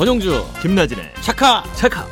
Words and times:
권용주 0.00 0.42
김나진의 0.62 1.12
차카차카 1.20 2.10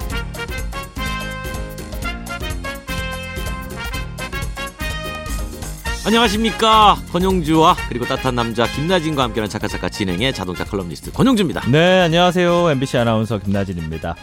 안녕하십니까. 6.04 6.98
권용주와 7.10 7.76
그리고 7.88 8.04
따뜻한 8.04 8.34
남자 8.34 8.66
김나진과 8.66 9.22
함께하는 9.22 9.48
차카차카 9.48 9.88
진행의 9.88 10.34
자동차 10.34 10.64
칼럼니스트 10.64 11.12
권용주입니다. 11.12 11.62
네 11.70 12.02
안녕하세요. 12.02 12.72
MBC 12.72 12.98
아나운서 12.98 13.38
김나진입니다. 13.38 14.16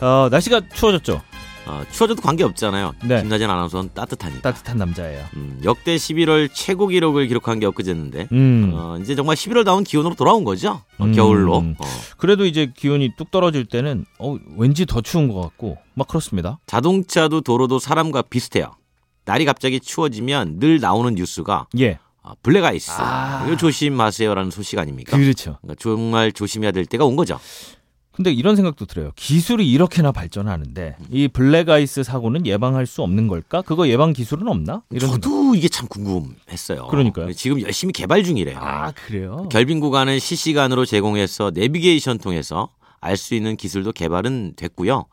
어, 0.00 0.28
날씨가 0.30 0.62
추워졌죠 0.72 1.20
어, 1.68 1.84
추워져도 1.92 2.22
관계 2.22 2.44
없잖아요. 2.44 2.94
네. 3.04 3.20
김나진 3.20 3.50
아나운서는 3.50 3.90
따뜻하니까. 3.92 4.40
따뜻한 4.40 4.78
남자예요. 4.78 5.24
음, 5.36 5.60
역대 5.64 5.96
11월 5.96 6.48
최고 6.52 6.86
기록을 6.86 7.26
기록한 7.26 7.60
게 7.60 7.66
엊그제였는데 7.66 8.28
음. 8.32 8.72
어, 8.74 8.98
이제 9.00 9.14
정말 9.14 9.36
11월 9.36 9.66
다운 9.66 9.84
기온으로 9.84 10.14
돌아온 10.14 10.44
거죠? 10.44 10.80
어, 10.98 11.04
음. 11.04 11.12
겨울로. 11.12 11.56
어, 11.56 11.74
그래도 12.16 12.46
이제 12.46 12.72
기온이 12.74 13.12
뚝 13.16 13.30
떨어질 13.30 13.66
때는 13.66 14.06
어, 14.18 14.38
왠지 14.56 14.86
더 14.86 15.02
추운 15.02 15.28
것 15.28 15.40
같고 15.42 15.76
막 15.94 16.08
그렇습니다. 16.08 16.58
자동차도 16.66 17.42
도로도 17.42 17.78
사람과 17.78 18.22
비슷해요. 18.22 18.72
날이 19.26 19.44
갑자기 19.44 19.78
추워지면 19.78 20.58
늘 20.60 20.80
나오는 20.80 21.14
뉴스가 21.14 21.66
예. 21.78 21.98
아, 22.22 22.32
블랙 22.42 22.64
아이스. 22.64 22.90
아. 22.94 23.44
이거 23.46 23.56
조심하세요라는 23.56 24.50
소식 24.50 24.78
아닙니까? 24.78 25.16
그렇죠. 25.16 25.58
그러니까 25.60 25.74
정말 25.78 26.32
조심해야 26.32 26.72
될 26.72 26.86
때가 26.86 27.04
온 27.04 27.14
거죠. 27.16 27.38
근데 28.18 28.32
이런 28.32 28.56
생각도 28.56 28.84
들어요 28.84 29.12
기술이 29.14 29.70
이렇게나 29.70 30.10
발전하는데 30.10 30.96
이 31.08 31.28
블랙아이스 31.28 32.02
사고는 32.02 32.46
예방할 32.46 32.84
수 32.84 33.02
없는 33.02 33.28
걸까 33.28 33.62
그거 33.62 33.86
예방 33.86 34.12
기술은 34.12 34.48
없나 34.48 34.82
이런 34.90 35.12
생각. 35.12 35.22
저도 35.22 35.54
이게 35.54 35.68
참 35.68 35.86
궁금했어요. 35.86 36.88
그러니까요. 36.88 37.32
지금 37.32 37.62
열심히 37.62 37.92
개발 37.92 38.24
중이래요. 38.24 38.58
아 38.60 38.90
그래요 38.90 39.48
결빙 39.52 39.78
구간을 39.78 40.18
실시간으로 40.18 40.84
제공해서 40.84 41.52
내비게이션 41.54 42.18
통해서 42.18 42.70
알 43.00 43.16
수 43.16 43.36
있는 43.36 43.56
기술도 43.56 43.92
개발은 43.92 44.54
됐고요. 44.56 45.04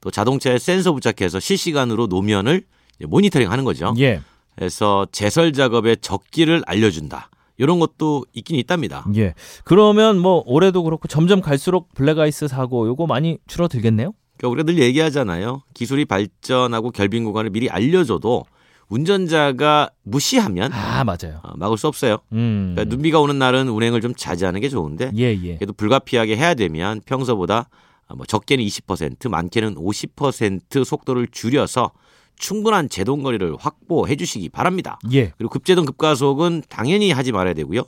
또 0.00 0.10
자동차에 0.10 0.58
센서 0.58 0.94
부착해서 0.94 1.40
실시간으로 1.40 2.06
노면을 2.06 2.64
이제 2.98 3.06
모니터링 3.06 3.52
하는 3.52 3.64
거죠. 3.64 3.94
예 3.98 4.22
그래서 4.56 5.06
제설 5.12 5.52
작업의 5.52 5.98
적기를 6.00 6.62
알려준다. 6.66 7.28
이런 7.56 7.78
것도 7.78 8.24
있긴 8.32 8.56
있답니다. 8.56 9.04
예. 9.16 9.34
그러면 9.64 10.18
뭐 10.18 10.42
올해도 10.46 10.82
그렇고 10.82 11.08
점점 11.08 11.40
갈수록 11.40 11.92
블랙아이스 11.94 12.48
사고 12.48 12.86
요거 12.86 13.06
많이 13.06 13.38
줄어들겠네요. 13.46 14.12
그러니까 14.36 14.52
우리가 14.52 14.72
늘 14.72 14.82
얘기하잖아요. 14.82 15.62
기술이 15.74 16.04
발전하고 16.04 16.90
결빙 16.90 17.24
구간을 17.24 17.50
미리 17.50 17.70
알려줘도 17.70 18.44
운전자가 18.88 19.90
무시하면 20.02 20.72
아 20.72 21.04
맞아요. 21.04 21.40
어, 21.42 21.56
막을 21.56 21.78
수 21.78 21.88
없어요. 21.88 22.18
음. 22.32 22.72
그러니까 22.74 22.94
눈비가 22.94 23.20
오는 23.20 23.38
날은 23.38 23.68
운행을 23.68 24.00
좀 24.00 24.14
자제하는 24.14 24.60
게 24.60 24.68
좋은데 24.68 25.12
예 25.16 25.32
예. 25.42 25.56
그래도 25.56 25.72
불가피하게 25.72 26.36
해야 26.36 26.54
되면 26.54 27.00
평소보다 27.06 27.68
뭐 28.14 28.26
적게는 28.26 28.64
20% 28.64 29.28
많게는 29.28 29.76
50% 29.76 30.84
속도를 30.84 31.28
줄여서 31.28 31.92
충분한 32.36 32.88
제동 32.88 33.22
거리를 33.22 33.56
확보해 33.58 34.16
주시기 34.16 34.48
바랍니다. 34.48 34.98
예. 35.12 35.32
그리고 35.36 35.50
급제동 35.50 35.84
급가속은 35.84 36.64
당연히 36.68 37.10
하지 37.12 37.32
말아야 37.32 37.54
되고요. 37.54 37.82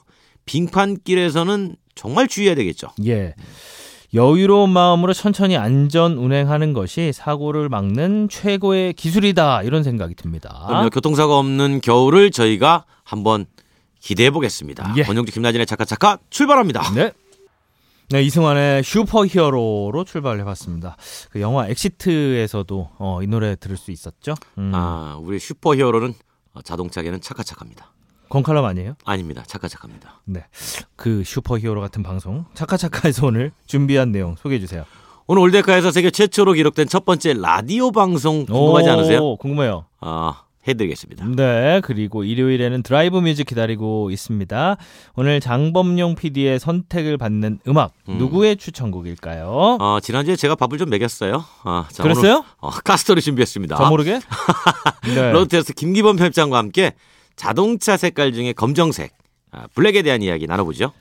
빙판길에서는 0.44 1.77
정말 1.94 2.28
주의해야 2.28 2.55
되겠죠. 2.55 2.89
예. 3.06 3.34
여유로운 4.14 4.70
마음으로 4.70 5.12
천천히 5.12 5.56
안전 5.56 6.17
운행하는 6.17 6.72
것이 6.72 7.12
사고를 7.12 7.69
막는 7.69 8.28
최고의 8.30 8.94
기술이다 8.94 9.62
이런 9.62 9.83
생각이 9.83 10.14
듭니다. 10.14 10.64
그럼요. 10.69 10.91
교통사고 10.91 11.34
없는 11.34 11.80
겨울을 11.80 12.30
저희가 12.30 12.84
한번 13.02 13.47
기대해 14.00 14.30
보겠습니다. 14.30 14.94
예. 14.97 15.02
권영주 15.02 15.33
김나진의 15.33 15.67
차카차카 15.67 16.19
출발합니다. 16.30 16.94
네. 16.94 17.12
네, 18.08 18.22
이승환의 18.22 18.84
슈퍼히어로로 18.84 20.05
출발해봤습니다. 20.05 20.96
그 21.30 21.40
영화 21.40 21.67
엑시트에서도 21.67 22.90
어, 22.98 23.22
이 23.22 23.27
노래 23.27 23.56
들을 23.56 23.77
수 23.77 23.90
있었죠. 23.90 24.34
음. 24.58 24.70
아, 24.74 25.18
우리 25.20 25.40
슈퍼히어로는 25.40 26.14
어, 26.55 26.62
자동차계는 26.62 27.20
차카차카입니다. 27.20 27.92
권칼럼 28.29 28.64
아니에요? 28.64 28.95
아닙니다. 29.05 29.42
차카차카입니다. 29.46 30.20
네. 30.24 30.45
그 30.95 31.24
슈퍼히어로 31.24 31.80
같은 31.80 32.05
방송 32.05 32.45
차카차카에서 32.55 33.27
오늘 33.27 33.52
준비한 33.66 34.12
내용 34.12 34.36
소개해 34.36 34.61
주세요. 34.61 34.84
오늘 35.27 35.42
올댓카에서 35.42 35.90
세계 35.90 36.11
최초로 36.11 36.52
기록된 36.52 36.86
첫 36.86 37.05
번째 37.05 37.34
라디오 37.34 37.90
방송 37.90 38.46
궁금하지 38.46 38.89
오, 38.89 38.92
않으세요? 38.92 39.36
궁금해요. 39.36 39.86
아, 40.00 40.42
해드리겠습니다. 40.66 41.24
네, 41.36 41.80
그리고 41.84 42.24
일요일에는 42.24 42.82
드라이브 42.82 43.18
뮤직 43.18 43.46
기다리고 43.46 44.10
있습니다. 44.10 44.77
오늘 45.14 45.40
장범용 45.40 46.14
PD의 46.16 46.58
선택을 46.58 47.16
받는 47.18 47.60
음악 47.68 47.92
음. 48.08 48.18
누구의 48.18 48.56
추천곡일까요? 48.56 49.78
어, 49.80 49.98
지난주에 50.02 50.36
제가 50.36 50.54
밥을 50.54 50.78
좀 50.78 50.90
먹였어요. 50.90 51.44
아, 51.64 51.86
자, 51.90 52.02
그랬어요? 52.02 52.34
오늘, 52.34 52.44
어, 52.58 52.70
카스터를 52.70 53.22
준비했습니다. 53.22 53.77
저 53.77 53.88
모르게? 53.88 54.20
네. 55.14 55.32
로드테스트 55.32 55.74
김기범 55.74 56.16
편집장과 56.16 56.58
함께 56.58 56.94
자동차 57.36 57.96
색깔 57.96 58.33
중에 58.33 58.52
검정색, 58.52 59.12
아, 59.12 59.26
블랙에 59.74 60.02
대한 60.02 60.23
이야기 60.23 60.46
나눠보죠. 60.46 60.92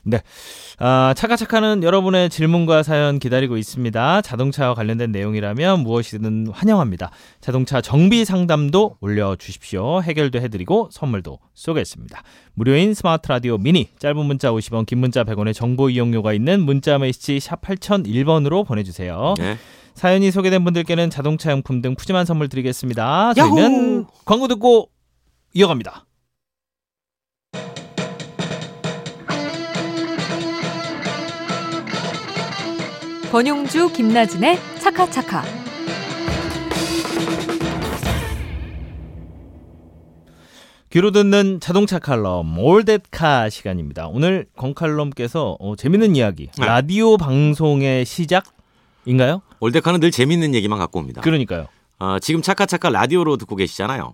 아, 0.77 1.13
차카차카는 1.15 1.83
여러분의 1.83 2.29
질문과 2.29 2.83
사연 2.83 3.19
기다리고 3.19 3.57
있습니다. 3.57 4.21
자동차와 4.21 4.75
관련된 4.75 5.11
내용이라면 5.11 5.79
무엇이든 5.81 6.47
환영합니다. 6.51 7.11
자동차 7.41 7.81
정비 7.81 8.23
상담도 8.25 8.97
올려주십시오. 9.01 10.01
해결도 10.03 10.39
해드리고 10.39 10.89
선물도 10.91 11.39
쏘겠습니다. 11.53 12.23
무료인 12.53 12.93
스마트 12.93 13.27
라디오 13.29 13.57
미니, 13.57 13.89
짧은 13.99 14.17
문자 14.17 14.51
50원, 14.51 14.85
긴 14.85 14.99
문자 14.99 15.23
100원의 15.23 15.53
정보 15.53 15.89
이용료가 15.89 16.33
있는 16.33 16.61
문자 16.61 16.97
메시지 16.97 17.39
샵 17.39 17.61
8001번으로 17.61 18.65
보내주세요. 18.65 19.33
네. 19.37 19.57
사연이 19.95 20.29
소개된 20.29 20.63
분들께는 20.65 21.09
자동차 21.09 21.51
용품 21.51 21.81
등 21.81 21.95
푸짐한 21.95 22.25
선물 22.25 22.49
드리겠습니다. 22.49 23.33
저희는 23.33 23.95
야호! 23.99 24.07
광고 24.25 24.47
듣고 24.49 24.89
이어갑니다. 25.53 26.05
권용주 33.35 33.91
김나진의 33.91 34.57
차카차카. 34.79 35.43
귀로 40.89 41.11
듣는 41.11 41.59
자동차 41.59 41.99
칼럼 41.99 42.57
올댓카 42.57 43.49
시간입니다. 43.49 44.07
오늘 44.07 44.45
권칼럼께서 44.55 45.57
어, 45.59 45.75
재밌는 45.75 46.15
이야기 46.15 46.47
네. 46.57 46.65
라디오 46.65 47.17
방송의 47.17 48.05
시작인가요? 48.05 49.41
올댓카는 49.59 49.99
늘 49.99 50.11
재밌는 50.11 50.55
얘기만 50.55 50.79
갖고 50.79 50.99
옵니다. 50.99 51.19
그러니까요. 51.19 51.67
어, 51.99 52.19
지금 52.19 52.41
차카차카 52.41 52.89
라디오로 52.89 53.35
듣고 53.35 53.57
계시잖아요. 53.57 54.13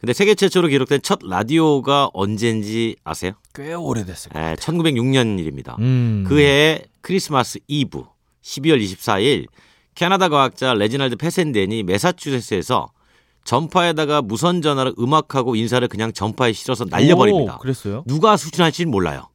근데 0.00 0.12
세계 0.12 0.34
최초로 0.34 0.68
기록된 0.68 1.00
첫 1.00 1.20
라디오가 1.22 2.10
언제인지 2.12 2.96
아세요? 3.04 3.32
꽤 3.54 3.72
오래됐을 3.72 4.36
에, 4.36 4.56
1906년 4.56 5.38
일입니다. 5.38 5.76
음. 5.78 6.26
그 6.28 6.40
해에 6.40 6.82
크리스마스 7.00 7.58
이브 7.66 8.04
12월 8.42 8.82
24일 8.82 9.46
캐나다 9.94 10.28
과학자 10.28 10.74
레지날드 10.74 11.16
페센덴이 11.16 11.82
매사추세츠에서 11.82 12.90
전파에다가 13.44 14.22
무선 14.22 14.62
전화를 14.62 14.94
음악하고 14.98 15.56
인사를 15.56 15.86
그냥 15.88 16.12
전파에 16.12 16.52
실어서 16.52 16.84
날려버립니다. 16.84 17.56
오, 17.56 17.58
그랬어요? 17.58 18.04
누가 18.06 18.36
수신할지는 18.36 18.90
몰라요. 18.90 19.28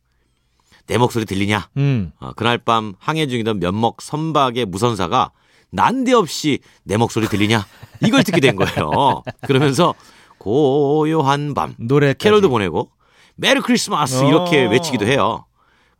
내 0.87 0.97
목소리 0.97 1.25
들리냐? 1.25 1.69
음. 1.77 2.11
어, 2.19 2.31
그날 2.35 2.57
밤 2.57 2.93
항해 2.99 3.27
중이던 3.27 3.59
면목 3.59 4.01
선박의 4.01 4.65
무선사가 4.65 5.31
난데없이 5.71 6.59
내 6.83 6.97
목소리 6.97 7.27
들리냐? 7.27 7.65
이걸 8.05 8.23
듣게 8.23 8.39
된 8.39 8.55
거예요. 8.55 9.23
그러면서 9.41 9.95
고요한 10.37 11.53
밤 11.53 11.73
노래 11.79 12.13
캐롤도 12.13 12.49
보내고 12.49 12.91
메리 13.35 13.59
크리스마스 13.61 14.23
이렇게 14.23 14.65
어. 14.65 14.69
외치기도 14.69 15.05
해요. 15.05 15.44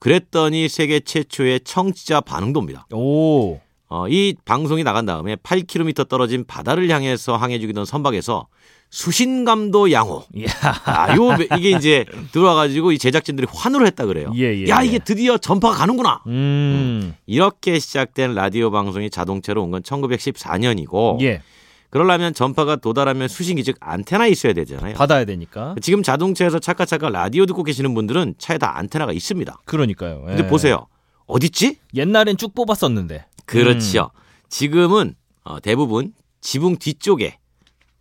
그랬더니 0.06 0.69
세계 0.69 1.00
최초의 1.00 1.62
청취자 1.62 2.22
반응도 2.22 2.60
옵니다. 2.60 2.86
오. 2.94 3.60
어, 3.90 4.07
이 4.07 4.36
방송이 4.46 4.84
나간 4.84 5.07
다음에 5.07 5.36
8km 5.38 6.07
떨어진 6.07 6.46
바다를 6.46 6.88
향해서 6.92 7.38
항해 7.38 7.57
중이던 7.57 7.86
선박에서 7.86 8.46
수신감도 8.92 9.92
양호. 9.92 10.24
아, 10.86 11.16
요 11.16 11.36
이게 11.57 11.72
이제 11.72 12.06
들어와가지고 12.31 12.92
이 12.92 13.00
제작진들이 13.00 13.48
환호를 13.52 13.88
했다 13.88 14.06
그래요. 14.06 14.31
예, 14.36 14.56
예, 14.56 14.68
야 14.69 14.84
예. 14.84 14.88
이게 14.88 15.00
드디어 15.00 15.40
전파가 15.40 15.75
가는구나. 15.75 16.22
음. 16.28 17.16
이렇게 17.25 17.80
시작된 17.80 18.36
라디오 18.36 18.69
방송이 18.69 19.10
자동차로 19.10 19.63
온 19.63 19.72
건 19.72 19.81
1914년이고 19.81 21.19
예. 21.24 21.42
그러려면 21.96 22.34
전파가 22.34 22.76
도달하면 22.76 23.30
수신기 23.30 23.64
즉 23.64 23.78
안테나 23.80 24.28
있어야 24.28 24.52
되잖아요. 24.52 24.96
받아야 24.96 25.24
되니까. 25.24 25.76
지금 25.82 26.04
자동차에서 26.04 26.60
차카차카 26.60 27.08
라디오 27.08 27.46
듣고 27.46 27.64
계시는 27.64 27.94
분들은 27.94 28.36
차에 28.38 28.58
다 28.58 28.78
안테나가 28.78 29.14
있습니다. 29.14 29.62
그러니까요. 29.64 30.24
근데 30.26 30.44
예. 30.44 30.48
보세요. 30.48 30.88
어딨지? 31.26 31.78
옛날엔 31.94 32.36
쭉 32.36 32.54
뽑았었는데. 32.54 33.28
그렇죠. 33.46 34.12
지금은 34.50 35.16
어, 35.46 35.62
대부분 35.62 36.12
지붕 36.42 36.76
뒤쪽에 36.76 37.38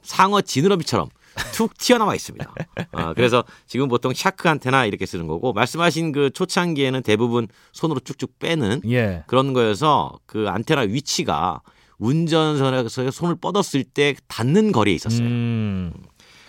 상어 0.03 0.41
지느러미처럼 0.41 1.09
툭 1.53 1.73
튀어나와 1.79 2.17
있습니다. 2.17 2.53
아, 2.91 3.15
그래서 3.15 3.45
지금 3.69 3.87
보통 3.87 4.13
샤크 4.13 4.49
안테나 4.49 4.87
이렇게 4.87 5.07
쓰는 5.07 5.29
거고 5.29 5.53
말씀하신 5.53 6.11
그 6.11 6.31
초창기에는 6.31 7.05
대부분 7.05 7.47
손으로 7.71 8.01
쭉쭉 8.01 8.41
빼는 8.41 8.81
예. 8.91 9.23
그런 9.29 9.53
거여서 9.53 10.19
그 10.27 10.49
안테나 10.49 10.81
위치가 10.81 11.61
운전석에서 11.99 13.11
손을 13.11 13.37
뻗었을 13.37 13.85
때 13.85 14.15
닿는 14.29 14.73
거리에 14.73 14.95
있었어요. 14.95 15.27
음, 15.27 15.93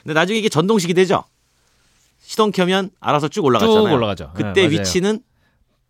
근데 0.04 0.14
나중에 0.14 0.40
이게 0.40 0.50
전동식이 0.50 0.94
되죠. 0.94 1.24
시동 2.20 2.52
켜면 2.52 2.90
알아서 3.00 3.28
쭉 3.28 3.46
올라갔잖아요. 3.46 3.88
쭉 3.88 3.94
올라가죠. 3.94 4.32
그때 4.34 4.62
예, 4.62 4.68
맞아요. 4.68 4.80
위치는 4.80 5.20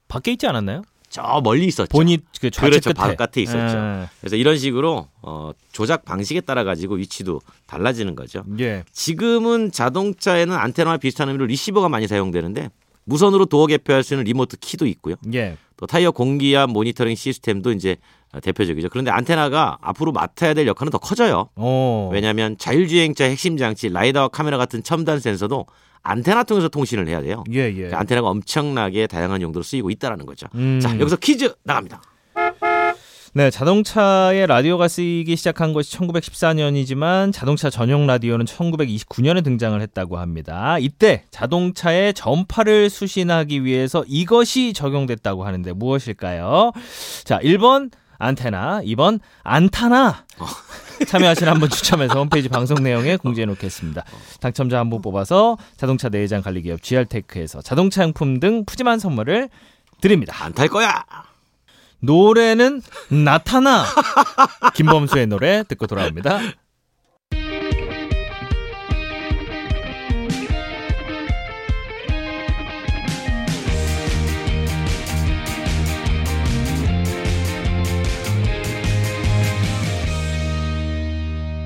밖에 0.07 0.33
있지 0.33 0.47
않았나요? 0.47 0.83
저 1.09 1.39
멀리 1.43 1.65
있었죠. 1.65 1.87
보닛 1.89 2.17
그 2.41 2.49
좌측 2.49 2.69
그렇죠. 2.69 2.93
끝에 2.93 2.93
바깥에 2.93 3.41
있었죠. 3.41 3.77
예. 3.77 4.09
그래서 4.19 4.35
이런 4.35 4.57
식으로 4.57 5.07
어, 5.21 5.51
조작 5.71 6.03
방식에 6.03 6.41
따라 6.41 6.65
가지고 6.65 6.95
위치도 6.95 7.39
달라지는 7.67 8.15
거죠. 8.15 8.43
예. 8.59 8.83
지금은 8.91 9.71
자동차에는 9.71 10.53
안테나와 10.53 10.97
비슷한 10.97 11.29
의미로 11.29 11.45
리시버가 11.45 11.87
많이 11.87 12.07
사용되는데 12.07 12.69
무선으로 13.05 13.45
도어 13.45 13.67
개폐할 13.67 14.03
수 14.03 14.15
있는 14.15 14.25
리모트 14.25 14.57
키도 14.57 14.87
있고요. 14.87 15.15
예. 15.33 15.57
또 15.77 15.85
타이어 15.85 16.11
공기압 16.11 16.69
모니터링 16.71 17.15
시스템도 17.15 17.71
이제 17.71 17.95
대표적이죠. 18.41 18.89
그런데 18.89 19.11
안테나가 19.11 19.77
앞으로 19.81 20.11
맡아야 20.11 20.53
될 20.53 20.67
역할은 20.67 20.91
더 20.91 20.97
커져요. 20.97 21.49
오. 21.55 22.09
왜냐하면 22.11 22.57
자율주행차 22.57 23.25
핵심 23.25 23.57
장치 23.57 23.89
라이다와 23.89 24.29
카메라 24.29 24.57
같은 24.57 24.83
첨단 24.83 25.19
센서도 25.19 25.65
안테나 26.03 26.43
통해서 26.43 26.69
통신을 26.69 27.07
해야 27.07 27.21
돼요. 27.21 27.43
예, 27.51 27.67
예. 27.67 27.73
그러니까 27.73 27.99
안테나가 27.99 28.29
엄청나게 28.29 29.07
다양한 29.07 29.41
용도로 29.41 29.63
쓰이고 29.63 29.89
있다라는 29.89 30.25
거죠. 30.25 30.47
음. 30.55 30.79
자 30.79 30.97
여기서 30.99 31.15
퀴즈 31.17 31.53
나갑니다. 31.63 32.01
네, 33.37 33.49
자동차에 33.49 34.45
라디오가 34.45 34.87
쓰이기 34.87 35.35
시작한 35.35 35.73
것이 35.73 35.97
1914년이지만 35.97 37.33
자동차 37.33 37.69
전용 37.69 38.07
라디오는 38.07 38.45
1929년에 38.45 39.43
등장을 39.43 39.81
했다고 39.81 40.17
합니다. 40.17 40.77
이때 40.79 41.25
자동차의 41.31 42.13
전파를 42.13 42.89
수신하기 42.89 43.65
위해서 43.65 44.05
이것이 44.07 44.71
적용됐다고 44.71 45.43
하는데 45.43 45.73
무엇일까요? 45.73 46.71
자, 47.25 47.39
1번 47.39 47.91
안테나, 48.17 48.81
2번 48.83 49.19
안타나. 49.43 50.23
참여하신 51.07 51.47
한 51.47 51.59
분 51.59 51.69
추첨해서 51.69 52.19
홈페이지 52.19 52.47
방송 52.49 52.81
내용에 52.83 53.17
공지해 53.17 53.45
놓겠습니다. 53.45 54.03
당첨자 54.39 54.79
한 54.79 54.89
분 54.89 55.01
뽑아서 55.01 55.57
자동차 55.77 56.09
내장 56.09 56.41
관리 56.41 56.61
기업 56.61 56.81
GR테크에서 56.81 57.61
자동차 57.61 58.03
용품 58.03 58.39
등 58.39 58.65
푸짐한 58.65 58.99
선물을 58.99 59.49
드립니다. 60.01 60.35
안 60.43 60.53
탈 60.53 60.67
거야. 60.69 61.03
노래는 61.99 62.81
나타나 63.09 63.83
김범수의 64.75 65.27
노래 65.27 65.63
듣고 65.67 65.87
돌아옵니다. 65.87 66.39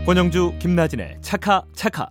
권용주 0.09 0.55
김나진의 0.57 1.17
차카 1.21 1.65
차카 1.75 2.09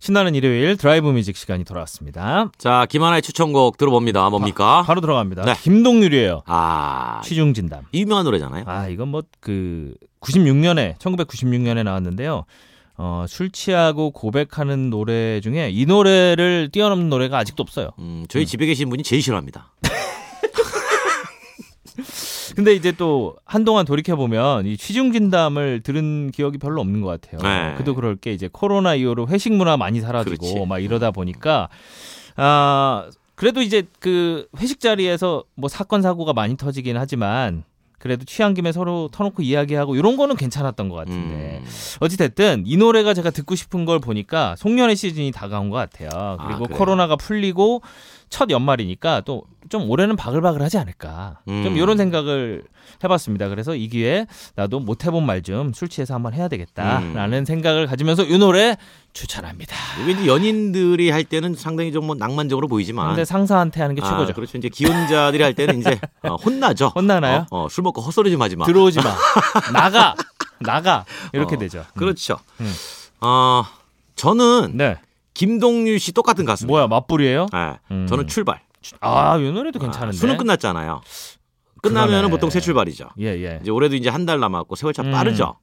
신나는 0.00 0.34
일요일 0.34 0.78
드라이브 0.78 1.06
뮤직 1.10 1.36
시간이 1.36 1.64
돌아왔습니다. 1.64 2.50
자 2.56 2.86
김나진의 2.88 3.20
추천곡 3.20 3.76
들어봅니다. 3.76 4.30
뭡니까? 4.30 4.82
바 4.86 4.94
로 4.94 5.02
들어갑니다. 5.02 5.42
네. 5.44 5.52
김동률이에요. 5.54 6.44
아 6.46 7.20
취중 7.22 7.52
진담. 7.52 7.82
유명한 7.92 8.24
노래잖아요. 8.24 8.64
아, 8.66 8.88
이건 8.88 9.08
뭐 9.08 9.20
그 9.40 9.92
96년에 10.22 10.96
1996년에 10.96 11.82
나왔는데요. 11.82 12.46
어, 12.96 13.26
술 13.28 13.50
취하고 13.50 14.10
고백하는 14.10 14.88
노래 14.88 15.42
중에 15.42 15.68
이 15.70 15.84
노래를 15.84 16.70
뛰어넘는 16.72 17.10
노래가 17.10 17.36
아직도 17.36 17.62
없어요. 17.62 17.90
음, 17.98 18.24
저희 18.30 18.46
집에 18.46 18.64
계신 18.64 18.88
분이 18.88 19.02
제일 19.02 19.20
싫어합니다. 19.20 19.74
근데 22.56 22.74
이제 22.74 22.90
또 22.90 23.36
한동안 23.44 23.84
돌이켜 23.84 24.16
보면 24.16 24.66
이 24.66 24.78
취중 24.78 25.12
진담을 25.12 25.82
들은 25.82 26.30
기억이 26.30 26.56
별로 26.56 26.80
없는 26.80 27.02
것 27.02 27.20
같아요. 27.20 27.40
네. 27.42 27.74
그도 27.76 27.94
그럴 27.94 28.16
게 28.16 28.32
이제 28.32 28.48
코로나 28.50 28.94
이후로 28.94 29.28
회식 29.28 29.52
문화 29.52 29.76
많이 29.76 30.00
사라지고 30.00 30.36
그렇지. 30.38 30.66
막 30.66 30.78
이러다 30.78 31.10
보니까 31.10 31.68
아 32.34 33.08
그래도 33.34 33.60
이제 33.60 33.86
그 34.00 34.48
회식 34.58 34.80
자리에서 34.80 35.44
뭐 35.54 35.68
사건 35.68 36.00
사고가 36.00 36.32
많이 36.32 36.56
터지긴 36.56 36.96
하지만 36.96 37.64
그래도 37.98 38.24
취한 38.24 38.54
김에 38.54 38.72
서로 38.72 39.08
터놓고 39.12 39.42
이야기하고 39.42 39.96
이런 39.96 40.16
거는 40.16 40.36
괜찮았던 40.36 40.88
것 40.88 40.96
같은데 40.96 41.60
음, 41.62 41.66
어찌됐든 42.00 42.62
이 42.66 42.76
노래가 42.76 43.14
제가 43.14 43.30
듣고 43.30 43.54
싶은 43.54 43.84
걸 43.84 43.98
보니까 43.98 44.54
송년회 44.56 44.94
시즌이 44.94 45.32
다가온 45.32 45.70
것 45.70 45.76
같아요. 45.76 46.38
그리고 46.46 46.64
그래요? 46.64 46.78
코로나가 46.78 47.16
풀리고 47.16 47.82
첫 48.36 48.50
연말이니까 48.50 49.22
또 49.22 49.44
좀 49.68 49.90
올해는 49.90 50.14
바글바글하지 50.14 50.78
않을까. 50.78 51.40
좀 51.44 51.66
음. 51.66 51.76
이런 51.76 51.96
생각을 51.96 52.62
해봤습니다. 53.02 53.48
그래서 53.48 53.74
이 53.74 53.88
기회에 53.88 54.26
나도 54.54 54.78
못 54.80 55.04
해본 55.04 55.26
말 55.26 55.42
좀 55.42 55.72
술 55.74 55.88
취해서 55.88 56.14
한번 56.14 56.34
해야 56.34 56.46
되겠다라는 56.48 57.38
음. 57.40 57.44
생각을 57.44 57.86
가지면서 57.86 58.24
이 58.24 58.38
노래 58.38 58.76
추천합니다. 59.12 59.74
이게 60.02 60.12
이제 60.12 60.26
연인들이 60.26 61.10
할 61.10 61.24
때는 61.24 61.54
상당히 61.54 61.90
좀 61.92 62.06
뭐 62.06 62.14
낭만적으로 62.14 62.68
보이지만 62.68 63.08
근데 63.08 63.24
상사한테 63.24 63.80
하는 63.80 63.96
게 63.96 64.02
아, 64.02 64.08
최고죠. 64.08 64.34
그렇죠. 64.34 64.56
이제 64.58 64.68
기혼자들이 64.68 65.42
할 65.42 65.54
때는 65.54 65.80
이제 65.80 65.98
어, 66.22 66.36
혼나죠. 66.36 66.92
혼나나요? 66.94 67.46
어, 67.50 67.64
어, 67.64 67.68
술 67.68 67.82
먹고 67.82 68.00
헛소리 68.02 68.30
좀 68.30 68.40
하지 68.42 68.54
마. 68.54 68.66
들어오지 68.66 69.00
마. 69.00 69.16
나가. 69.74 70.14
나가. 70.60 71.04
이렇게 71.32 71.56
어, 71.56 71.58
되죠. 71.58 71.84
그렇죠. 71.96 72.38
음. 72.60 72.72
어, 73.20 73.64
저는 74.14 74.76
네. 74.76 74.96
김동률 75.36 75.98
씨 75.98 76.12
똑같은 76.12 76.44
가수입니다. 76.44 76.72
뭐야 76.72 76.86
맞불이에요? 76.88 77.46
네, 77.52 77.74
음. 77.90 78.06
저는 78.08 78.26
출발. 78.26 78.60
아, 79.00 79.36
이 79.36 79.52
노래도 79.52 79.78
괜찮은데. 79.78 80.16
아, 80.16 80.18
수능 80.18 80.36
끝났잖아요. 80.38 81.00
끝나면은. 81.82 82.30
보통 82.30 82.50
새 82.50 82.60
출발이죠. 82.60 83.08
예, 83.18 83.26
예. 83.42 83.58
이제 83.62 83.70
올해도 83.70 83.94
이제 83.96 84.08
한 84.08 84.24
달 84.26 84.40
남았고 84.40 84.74
세월 84.76 84.92
참 84.94 85.06
음. 85.06 85.12
빠르죠. 85.12 85.56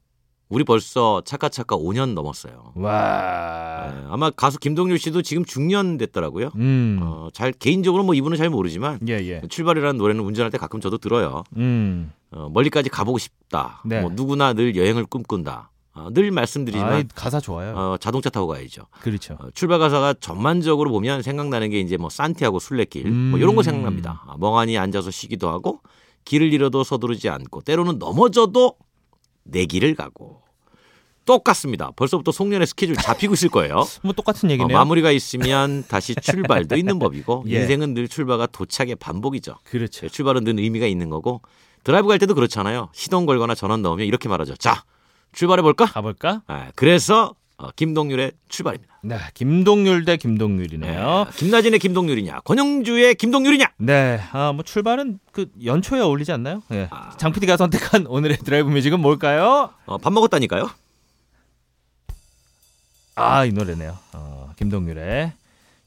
우리 0.49 0.63
벌써 0.63 1.21
차카차카 1.25 1.75
5년 1.77 2.13
넘었어요. 2.13 2.73
와. 2.75 3.91
네, 3.91 4.03
아마 4.09 4.29
가수 4.29 4.59
김동률 4.59 4.99
씨도 4.99 5.21
지금 5.23 5.43
중년 5.43 5.97
됐더라고요. 5.97 6.51
음. 6.55 6.99
어, 7.01 7.29
잘 7.33 7.51
개인적으로 7.51 8.03
뭐 8.03 8.13
이분은 8.13 8.37
잘 8.37 8.49
모르지만 8.51 8.99
예, 9.07 9.13
예. 9.13 9.41
출발이라는 9.49 9.97
노래는 9.97 10.23
운전할 10.23 10.51
때 10.51 10.57
가끔 10.59 10.79
저도 10.79 10.99
들어요. 10.99 11.43
음. 11.57 12.11
어, 12.31 12.49
멀리까지 12.53 12.89
가보고 12.89 13.17
싶다. 13.17 13.81
네. 13.85 14.01
뭐 14.01 14.11
누구나 14.13 14.53
늘 14.53 14.75
여행을 14.75 15.05
꿈꾼다. 15.05 15.71
어, 15.95 16.09
늘 16.11 16.31
말씀드리지만 16.31 16.93
아이, 16.93 17.03
가사 17.13 17.39
좋아요. 17.39 17.75
어, 17.75 17.97
자동차 17.99 18.29
타고 18.29 18.47
가야죠. 18.47 18.83
그렇죠. 19.01 19.35
어, 19.39 19.49
출발 19.53 19.79
가사가 19.79 20.15
전반적으로 20.19 20.89
보면 20.91 21.21
생각나는 21.21 21.69
게 21.69 21.79
이제 21.79 21.97
뭐 21.97 22.09
산티아고 22.09 22.59
순례길 22.59 23.05
음. 23.05 23.11
뭐 23.31 23.39
이런 23.39 23.55
거 23.55 23.61
생각납니다. 23.61 24.23
아, 24.27 24.35
멍하니 24.39 24.77
앉아서 24.77 25.11
쉬기도 25.11 25.49
하고 25.49 25.81
길을 26.25 26.51
잃어도 26.51 26.83
서두르지 26.83 27.29
않고 27.29 27.61
때로는 27.61 27.99
넘어져도 27.99 28.75
내 29.43 29.65
길을 29.65 29.93
가고 29.93 30.41
똑같습니다. 31.25 31.91
벌써부터 31.91 32.31
송년회 32.31 32.65
스케줄 32.65 32.95
잡히고 32.95 33.35
있을 33.35 33.49
거예요. 33.49 33.83
뭐 34.01 34.13
똑같은 34.13 34.49
어, 34.49 34.51
얘기네요. 34.51 34.75
마무리가 34.75 35.11
있으면 35.11 35.83
다시 35.87 36.15
출발도 36.19 36.75
있는 36.75 36.97
법이고 36.97 37.45
예. 37.49 37.61
인생은 37.61 37.93
늘 37.93 38.07
출발과 38.07 38.47
도착의 38.47 38.95
반복이죠. 38.95 39.57
그렇죠. 39.63 40.09
출발은 40.09 40.43
늘 40.43 40.59
의미가 40.59 40.87
있는 40.87 41.09
거고 41.09 41.41
드라이브 41.83 42.07
갈 42.07 42.17
때도 42.17 42.33
그렇잖아요. 42.33 42.89
시동 42.93 43.25
걸거나 43.27 43.53
전원 43.53 43.81
넣으면 43.83 44.07
이렇게 44.07 44.27
말하죠. 44.27 44.55
자 44.55 44.83
출발해 45.33 45.61
볼까? 45.61 45.85
가볼까? 45.85 46.43
아, 46.47 46.71
그래서 46.75 47.35
어, 47.57 47.69
김동률의 47.71 48.31
출발입니다. 48.49 48.99
네, 49.03 49.17
김동률 49.33 50.05
대 50.05 50.17
김동률이네요. 50.17 51.25
네. 51.25 51.31
김나진의 51.37 51.79
김동률이냐, 51.79 52.41
권영주의 52.41 53.15
김동률이냐. 53.15 53.73
네, 53.77 54.21
아, 54.31 54.51
뭐 54.53 54.63
출발은 54.63 55.19
그 55.31 55.47
연초에 55.63 55.99
어울리지 55.99 56.31
않나요? 56.31 56.63
예. 56.71 56.87
아. 56.91 57.15
장 57.17 57.31
PD가 57.31 57.57
선택한 57.57 58.07
오늘의 58.07 58.37
드라이브 58.37 58.69
뮤직은 58.69 58.99
뭘까요? 58.99 59.71
어, 59.85 59.97
밥 59.97 60.13
먹었다니까요. 60.13 60.69
아, 63.15 63.45
이 63.45 63.51
노래네요. 63.51 63.97
어, 64.13 64.51
김동률의 64.57 65.33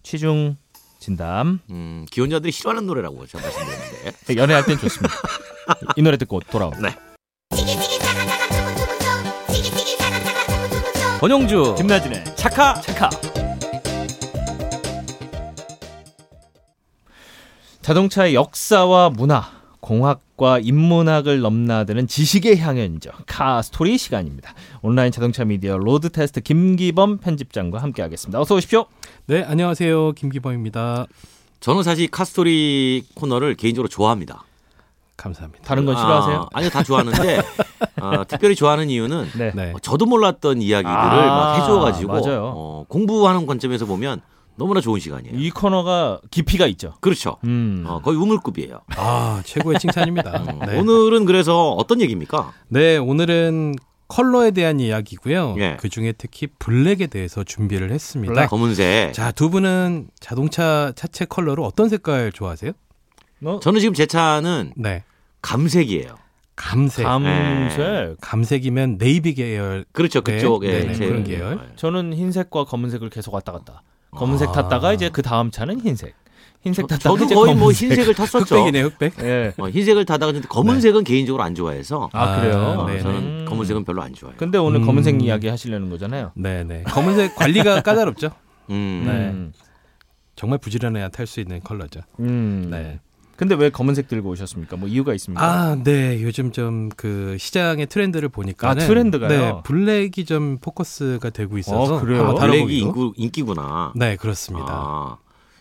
취중 0.02 0.56
진담. 1.00 1.60
음, 1.70 2.06
기혼자들이 2.10 2.52
싫어하는 2.52 2.86
노래라고 2.86 3.26
제가 3.26 3.42
말씀드렸는데. 3.44 4.36
연애할 4.36 4.64
땐 4.64 4.78
좋습니다. 4.78 5.14
이 5.96 6.02
노래 6.02 6.16
듣고 6.16 6.40
돌아옵니다. 6.40 6.88
네. 6.88 7.15
권영주, 11.26 11.74
김나진의 11.76 12.22
차카 12.36 12.80
차카. 12.82 13.10
자동차의 17.82 18.36
역사와 18.36 19.10
문화, 19.10 19.42
공학과 19.80 20.60
인문학을 20.60 21.40
넘나드는 21.40 22.06
지식의 22.06 22.60
향연이죠. 22.60 23.10
Car 23.26 23.60
Story 23.60 23.98
시간입니다. 23.98 24.54
온라인 24.82 25.10
자동차 25.10 25.44
미디어 25.44 25.76
Road 25.78 26.10
Test 26.10 26.40
김기범 26.42 27.18
편집장과 27.18 27.82
함께하겠습니다. 27.82 28.40
어서 28.40 28.54
오십시오. 28.54 28.86
네, 29.26 29.42
안녕하세요. 29.42 30.12
김기범입니다. 30.12 31.06
저는 31.58 31.82
사실 31.82 32.08
Car 32.08 32.44
Story 32.44 33.04
코너를 33.16 33.56
개인적으로 33.56 33.88
좋아합니다. 33.88 34.44
감사합니다. 35.16 35.64
다른 35.64 35.84
건 35.86 35.96
싫어하세요? 35.96 36.40
아, 36.42 36.48
아니요, 36.52 36.70
다 36.70 36.82
좋아하는데 36.82 37.38
어, 38.00 38.24
특별히 38.28 38.54
좋아하는 38.54 38.90
이유는 38.90 39.30
네. 39.38 39.52
네. 39.54 39.72
어, 39.74 39.78
저도 39.80 40.06
몰랐던 40.06 40.62
이야기들을 40.62 40.94
아, 40.94 41.26
막 41.36 41.62
해줘가지고 41.62 42.12
맞아요. 42.12 42.52
어, 42.54 42.84
공부하는 42.88 43.46
관점에서 43.46 43.86
보면 43.86 44.20
너무나 44.56 44.80
좋은 44.80 45.00
시간이에요. 45.00 45.38
이 45.38 45.50
코너가 45.50 46.20
깊이가 46.30 46.66
있죠. 46.68 46.94
그렇죠. 47.00 47.36
음. 47.44 47.84
어, 47.86 48.00
거의 48.00 48.16
우물급이에요. 48.18 48.80
아 48.96 49.42
최고의 49.44 49.78
칭찬입니다. 49.78 50.30
어, 50.30 50.66
네. 50.66 50.78
오늘은 50.78 51.24
그래서 51.26 51.72
어떤 51.72 52.00
얘기입니까? 52.00 52.52
네, 52.68 52.96
오늘은 52.96 53.74
컬러에 54.08 54.52
대한 54.52 54.78
이야기고요. 54.80 55.56
예. 55.58 55.76
그 55.80 55.88
중에 55.88 56.12
특히 56.16 56.46
블랙에 56.46 57.08
대해서 57.08 57.42
준비를 57.42 57.90
했습니다. 57.90 58.46
검은색. 58.46 59.12
자, 59.12 59.32
두 59.32 59.50
분은 59.50 60.08
자동차 60.20 60.92
차체 60.94 61.24
컬러로 61.24 61.64
어떤 61.64 61.88
색깔 61.88 62.30
좋아하세요? 62.32 62.72
어? 63.44 63.58
저는 63.60 63.80
지금 63.80 63.94
제 63.94 64.06
차는 64.06 64.72
네, 64.76 65.02
감색이에요. 65.42 66.14
감색. 66.56 67.04
감색. 67.04 68.16
감색이면 68.20 68.96
네이비 68.98 69.34
계열. 69.34 69.84
그렇죠. 69.92 70.22
네, 70.22 70.36
그쪽에 70.36 70.68
네네, 70.80 70.94
제- 70.94 71.06
그런 71.06 71.24
계열. 71.24 71.60
저는 71.76 72.14
흰색과 72.14 72.64
검은색을 72.64 73.10
계속 73.10 73.34
왔다 73.34 73.52
갔다. 73.52 73.82
검은색 74.12 74.48
아. 74.48 74.52
탔다가 74.52 74.92
이제 74.94 75.10
그 75.10 75.20
다음 75.20 75.50
차는 75.50 75.80
흰색. 75.80 76.14
흰색 76.62 76.88
저, 76.88 76.96
탔다가 76.96 77.16
도 77.18 77.24
이제 77.26 77.34
거의 77.34 77.52
뭐 77.54 77.64
검은색. 77.66 77.90
흰색을 77.90 78.14
탔었죠. 78.14 78.56
흑백이네요, 78.56 78.86
흑백. 78.86 79.12
예. 79.22 79.52
어, 79.58 79.68
흰색을 79.68 80.06
타다가 80.06 80.32
근데 80.32 80.48
검은색은 80.48 81.04
개인적으로 81.04 81.42
안 81.44 81.54
좋아해서 81.54 82.08
아 82.12 82.40
그래요? 82.40 82.56
어, 82.58 82.86
네네. 82.86 83.00
저는 83.02 83.18
음. 83.20 83.44
검은색은 83.46 83.84
별로 83.84 84.02
안 84.02 84.14
좋아해요. 84.14 84.36
근데 84.38 84.56
오늘 84.56 84.80
음. 84.80 84.86
검은색 84.86 85.22
이야기 85.22 85.48
하시려는 85.48 85.90
거잖아요. 85.90 86.32
네, 86.34 86.64
네. 86.64 86.82
검은색 86.84 87.36
관리가 87.36 87.82
까다롭죠. 87.82 88.30
음. 88.70 89.02
네. 89.06 89.12
음. 89.12 89.52
정말 90.34 90.58
부지런해야 90.58 91.10
탈 91.10 91.26
수 91.26 91.40
있는 91.40 91.60
컬러죠. 91.60 92.00
음. 92.20 92.68
네. 92.70 92.98
근데 93.36 93.54
왜 93.54 93.70
검은색 93.70 94.08
들고 94.08 94.30
오셨습니까? 94.30 94.76
뭐 94.76 94.88
이유가 94.88 95.12
있습니까? 95.14 95.44
아, 95.44 95.76
네. 95.82 96.22
요즘 96.22 96.52
좀 96.52 96.88
그 96.96 97.36
시장의 97.38 97.86
트렌드를 97.86 98.28
보니까 98.28 98.70
아, 98.70 98.74
트렌드가요? 98.74 99.28
네, 99.28 99.54
블랙이 99.64 100.24
좀 100.26 100.58
포커스가 100.60 101.30
되고 101.30 101.58
있어서 101.58 101.96
어, 101.96 102.00
그래요? 102.00 102.34
블랙이. 102.34 102.78
인구, 102.78 103.12
인기구나. 103.16 103.92
네, 103.94 104.16
그렇습니다. 104.16 104.66
아, 104.68 105.18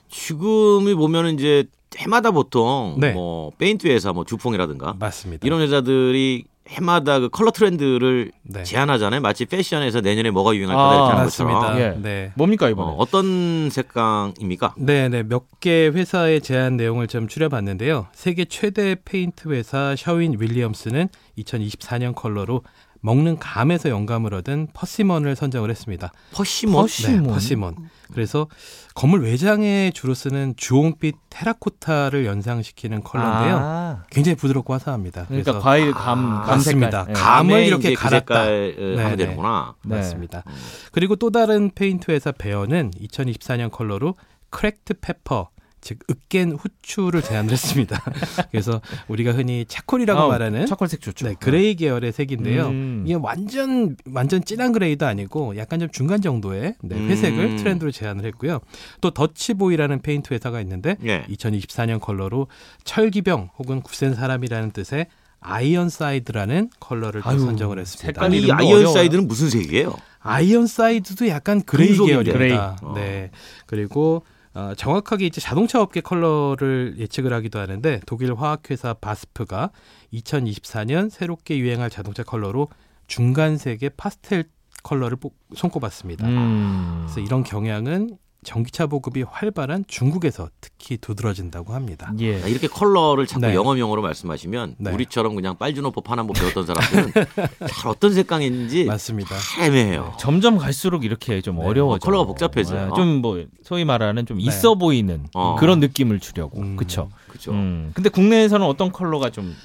지금이 0.10 0.96
보면은 0.96 1.36
이제 1.36 1.66
해마다 1.98 2.32
보통 2.32 2.98
네. 3.00 3.14
뭐 3.14 3.52
페인트 3.58 3.88
회사 3.88 4.14
뭐 4.14 4.24
듀폰이라든가 4.26 4.96
맞습니다. 5.00 5.46
이런 5.46 5.62
회사들이 5.62 6.46
해마다 6.68 7.20
그 7.20 7.30
컬러 7.30 7.52
트렌드를 7.52 8.32
네. 8.42 8.64
제안하잖아요. 8.64 9.22
마치 9.22 9.46
패션에서 9.46 10.02
내년에 10.02 10.32
뭐가 10.32 10.56
유행할 10.56 10.76
거다 10.76 10.94
이렇게 10.96 11.04
아, 11.04 11.10
하는 11.12 11.24
맞습니다. 11.26 11.60
것처럼. 11.60 11.80
예. 11.80 11.96
네. 12.02 12.32
뭡니까 12.36 12.70
이번에? 12.70 12.92
어, 12.92 12.96
어떤 12.98 13.70
색감입니까? 13.70 14.74
네, 14.78 15.10
네. 15.10 15.24
몇 15.24 15.44
개 15.60 15.88
회사의 15.88 16.42
제안 16.42 16.78
내용을 16.78 17.08
좀 17.08 17.28
추려봤는데요. 17.28 18.08
세계 18.14 18.46
최대 18.46 18.96
페인트 19.04 19.50
회사 19.50 19.96
Sherwin-Williams는 19.98 21.10
2024년 21.40 22.14
컬러로 22.14 22.62
먹는 23.06 23.38
감에서 23.38 23.90
영감을 23.90 24.34
얻은 24.34 24.70
persimmon을 24.74 25.36
선정을 25.36 25.70
했습니다. 25.70 26.12
Persimmon? 26.34 26.82
Persimmon? 26.82 27.22
네, 27.24 27.30
persimmon. 27.30 27.76
그래서 28.12 28.48
건물 28.96 29.22
외장에 29.24 29.92
주로 29.94 30.16
쓰는 30.16 30.56
주홍빛 30.58 31.16
테라코타를 31.30 32.26
연상시키는 32.26 33.04
컬러인데요. 33.04 33.60
아, 33.62 34.04
굉장히 34.10 34.36
부드럽고 34.36 34.74
화사합니다. 34.74 35.26
그러니까 35.28 35.52
그래서 35.52 35.64
과일 35.64 35.92
감, 35.92 36.34
아, 36.34 36.42
감 36.42 36.58
맞습니다. 36.58 37.06
색깔. 37.06 37.10
예. 37.10 37.14
감을 37.14 37.66
이렇게 37.68 37.94
그 37.94 38.02
갈았다. 38.02 38.18
색깔을 38.18 38.76
네, 38.96 39.04
하면 39.04 39.18
네. 39.18 39.24
되는구나. 39.24 39.76
네. 39.84 39.96
맞습니다. 39.98 40.44
음. 40.48 40.54
그리고 40.92 41.16
또 41.16 41.30
다른 41.30 41.70
페인트 41.76 42.10
회사 42.10 42.32
Behr는 42.32 42.92
2024년 43.00 43.70
컬러로 43.70 44.16
cracked 44.50 44.96
pepper 45.00 45.50
즉 45.86 46.00
으깬 46.10 46.54
후추를 46.54 47.22
제안을 47.22 47.52
했습니다. 47.52 48.02
그래서 48.50 48.82
우리가 49.08 49.34
흔히 49.34 49.66
charcoal이라고 49.68 50.20
아, 50.20 50.28
말하는 50.28 50.66
charcoal색 50.66 51.00
좋죠. 51.00 51.28
네, 51.28 51.36
그레이 51.40 51.76
계열의 51.76 52.12
색인데요. 52.12 52.70
음. 52.70 53.04
이게 53.06 53.14
완전 53.14 53.96
완전 54.12 54.44
진한 54.44 54.72
그레이도 54.72 55.06
아니고 55.06 55.58
약간 55.58 55.80
좀 55.80 55.88
중간 55.92 56.22
정도의 56.22 56.74
네, 56.82 56.96
음. 56.96 57.08
회색을 57.08 57.58
트렌드로 57.58 57.92
제안을 57.92 58.26
했고요. 58.26 58.62
또 59.00 59.12
더치보이라는 59.12 60.02
페인트 60.02 60.34
회사가 60.34 60.60
있는데 60.62 60.98
예. 61.06 61.24
2024년 61.30 62.02
컬러로 62.02 62.48
철기병 62.84 63.52
혹은 63.60 63.84
굳센 63.84 64.16
사람이라는 64.16 64.72
뜻의 64.72 65.06
Ironside라는 65.40 66.72
컬러를 66.80 67.22
또 67.22 67.30
아유, 67.30 67.40
선정을 67.40 67.78
했습니다. 67.78 68.08
색깔이 68.08 68.26
아니 68.26 68.38
이 68.38 68.46
이름도 68.46 68.64
Ironside는 68.64 69.28
무슨 69.28 69.52
색이에요? 69.52 69.96
Ironside도 70.22 71.28
약간 71.28 71.62
그레이 71.62 71.90
금속인데. 71.90 72.24
계열입니다. 72.24 72.76
그레이. 72.82 72.90
어. 72.90 72.94
네. 72.96 73.30
그리고 73.68 74.24
어, 74.56 74.74
정확하게 74.76 75.26
이제 75.26 75.42
자동차 75.42 75.82
업계 75.82 76.00
컬러를 76.02 76.96
예측을 76.98 77.34
하기도 77.34 77.60
하는데 77.60 78.00
독일 78.06 78.34
화학회사 78.34 78.94
바스프가 78.96 79.72
2024년 80.14 81.10
새롭게 81.10 81.58
유행할 81.58 81.90
자동차 81.90 82.24
컬러로 82.24 82.70
중간색의 83.08 83.92
파스텔 83.98 84.46
컬러를 84.84 85.18
뽑- 85.18 85.36
손꼽았습니다. 85.56 86.28
음. 86.28 87.04
그래서 87.06 87.20
이런 87.20 87.44
경향은 87.44 88.18
전기차 88.46 88.88
보급이 88.88 89.24
활발한 89.24 89.86
중국에서 89.88 90.50
특히 90.62 90.98
두드러진다고 90.98 91.74
합니다. 91.74 92.14
예. 92.20 92.42
아, 92.42 92.48
이렇게 92.48 92.68
컬러를 92.68 93.28
자꾸 93.28 93.48
네. 93.48 93.56
영어명으로 93.56 94.02
말씀하시면 94.02 94.76
네. 94.78 94.92
우리처럼 94.92 95.36
그냥 95.36 95.58
빨주노초 95.58 96.02
파남보 96.02 96.34
배웠던 96.34 96.66
사람들은 96.66 97.26
잘 97.68 97.92
어떤 97.92 98.14
색감인지 98.14 98.86
맞습니다. 98.86 99.36
잘 99.38 99.66
애매해요. 99.66 100.14
점점 100.20 100.58
갈수록 100.58 101.04
이렇게 101.04 101.42
좀 101.42 101.58
네. 101.58 101.66
어려워져. 101.66 101.96
어, 101.96 102.00
컬러가 102.06 102.26
복잡해져요. 102.26 102.94
좀뭐 102.96 103.46
소위 103.64 103.84
말하는 103.84 104.26
좀 104.26 104.38
네. 104.38 104.44
있어 104.44 104.76
보이는 104.76 105.26
어. 105.34 105.56
그런 105.60 105.80
느낌을 105.80 106.20
주려고. 106.20 106.62
음. 106.62 106.76
그렇죠. 106.78 107.10
그죠. 107.28 107.52
음. 107.52 107.92
근데 107.94 108.10
국내에서는 108.10 108.66
어떤 108.66 108.92
컬러가 108.92 109.32
좀 109.32 109.56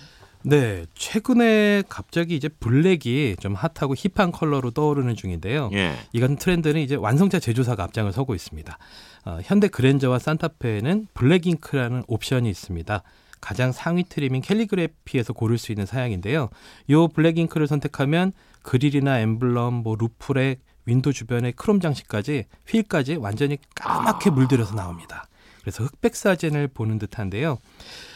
네, 0.42 0.87
최근에 0.94 1.82
갑자기 1.88 2.35
이제 2.35 2.49
블랙이 2.49 3.37
좀 3.40 3.54
핫하고 3.54 3.94
힙한 3.94 4.32
컬러로 4.32 4.70
떠오르는 4.70 5.14
중인데요. 5.14 5.70
예. 5.75 5.94
이 6.12 6.20
같은 6.20 6.37
트렌드는 6.37 6.80
이제 6.80 6.94
완성차 6.94 7.40
제조사가 7.40 7.82
앞장을 7.85 8.11
서고 8.12 8.35
있습니다. 8.35 8.78
어, 9.26 9.38
현대 9.42 9.68
그랜저와 9.68 10.18
산타페에는 10.18 11.09
Black 11.12 11.47
Ink라는 11.47 12.04
옵션이 12.06 12.49
있습니다. 12.49 13.02
가장 13.40 13.73
상위 13.73 14.04
trim인 14.04 14.42
Calligraphy에서 14.42 15.33
고를 15.32 15.59
수 15.59 15.73
있는 15.73 15.87
사양인데요. 15.87 16.50
이 16.88 17.09
Black 17.14 17.38
Ink를 17.38 17.66
선택하면 17.66 18.32
그릴이나 18.62 19.18
엠블럼, 19.20 19.75
뭐 19.75 19.97
roof 19.97 20.25
rack, 20.25 20.61
윈도 20.87 21.12
주변의 21.12 21.52
크롬 21.52 21.80
장식까지 21.80 22.47
휠까지 22.66 23.16
완전히 23.16 23.59
까맣게 23.75 24.30
물들여서 24.30 24.75
나옵니다. 24.75 25.25
그래서 25.61 25.85
흑백 25.85 26.17
사진을 26.17 26.69
보는 26.69 26.99
듯한데요. 26.99 27.59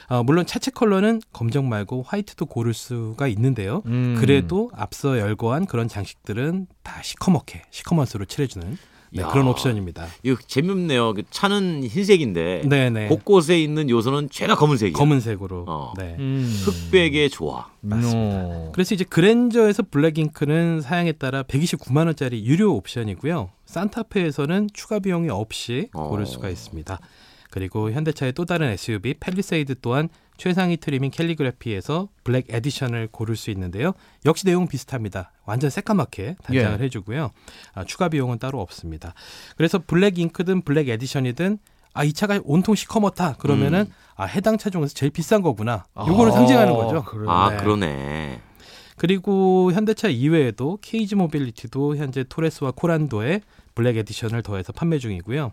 어, 0.08 0.22
물론 0.22 0.46
차체 0.46 0.70
컬러는 0.70 1.20
검정 1.32 1.68
말고 1.68 2.02
화이트도 2.06 2.46
고를 2.46 2.74
수가 2.74 3.28
있는데요. 3.28 3.82
음. 3.86 4.16
그래도 4.18 4.70
앞서 4.74 5.18
열거한 5.18 5.66
그런 5.66 5.88
장식들은 5.88 6.66
다 6.82 7.00
시커멓게 7.02 7.62
시커먼스로 7.70 8.26
칠해주는 8.26 8.76
네, 9.14 9.22
야. 9.22 9.28
그런 9.28 9.46
옵션입니다. 9.46 10.08
이거 10.24 10.36
재밌네요. 10.44 11.14
그 11.14 11.22
차는 11.30 11.84
흰색인데 11.84 12.62
네네. 12.68 13.06
곳곳에 13.08 13.60
있는 13.60 13.88
요소는 13.88 14.28
죄다 14.28 14.56
검은색이야. 14.56 14.98
검은색으로. 14.98 15.64
어. 15.68 15.92
네. 15.96 16.16
음. 16.18 16.52
흑백의 16.64 17.30
조화. 17.30 17.68
맞습니다. 17.80 18.36
어. 18.42 18.72
그래서 18.74 18.94
이제 18.94 19.04
그랜저에서 19.04 19.84
블랙잉크는 19.88 20.80
사양에 20.80 21.12
따라 21.12 21.44
129만 21.44 22.06
원짜리 22.06 22.44
유료 22.44 22.74
옵션이고요. 22.74 23.50
산타페에서는 23.66 24.70
추가 24.74 24.98
비용이 24.98 25.30
없이 25.30 25.88
고를 25.92 26.24
어. 26.24 26.26
수가 26.26 26.48
있습니다. 26.48 26.98
그리고 27.54 27.92
현대차의 27.92 28.32
또 28.32 28.44
다른 28.46 28.68
SUV 28.70 29.14
팰리세이드 29.14 29.76
또한 29.80 30.08
최상위 30.38 30.78
trim인 30.78 31.12
Calligraphy에서 31.12 32.08
Black 32.24 32.46
Edition을 32.52 33.10
고를 33.12 33.36
수 33.36 33.52
있는데요. 33.52 33.92
역시 34.26 34.44
내용은 34.44 34.66
비슷합니다. 34.66 35.30
완전 35.46 35.70
새까맣게 35.70 36.34
단장을 36.42 36.80
예. 36.80 36.84
해주고요. 36.84 37.30
아, 37.74 37.84
추가 37.84 38.08
비용은 38.08 38.40
따로 38.40 38.60
없습니다. 38.60 39.14
그래서 39.56 39.78
Black 39.78 40.18
Ink든 40.18 40.62
Black 40.62 40.88
Edition이든 40.88 41.58
아 41.92 42.04
이 42.04 42.12
차가 42.12 42.40
온통 42.42 42.74
시커멓다 42.74 43.34
그러면은 43.34 43.82
음. 43.82 43.92
아 44.16 44.24
해당 44.24 44.58
차 44.58 44.68
중에서 44.68 44.92
제일 44.92 45.12
비싼 45.12 45.40
거구나. 45.40 45.84
요거를 45.96 46.32
상징하는 46.32 46.74
거죠. 46.74 47.04
그래요. 47.04 47.30
아 47.30 47.50
네. 47.50 47.56
그러네. 47.58 48.40
그리고 48.96 49.70
현대차 49.72 50.08
이외에도 50.08 50.78
KG 50.82 51.14
모빌리티도 51.14 51.94
현재 51.98 52.24
토레스와 52.28 52.72
코란도에 52.72 53.42
Black 53.74 53.96
Edition을 53.96 54.42
더해서 54.42 54.72
판매 54.72 54.98
중이고요. 54.98 55.52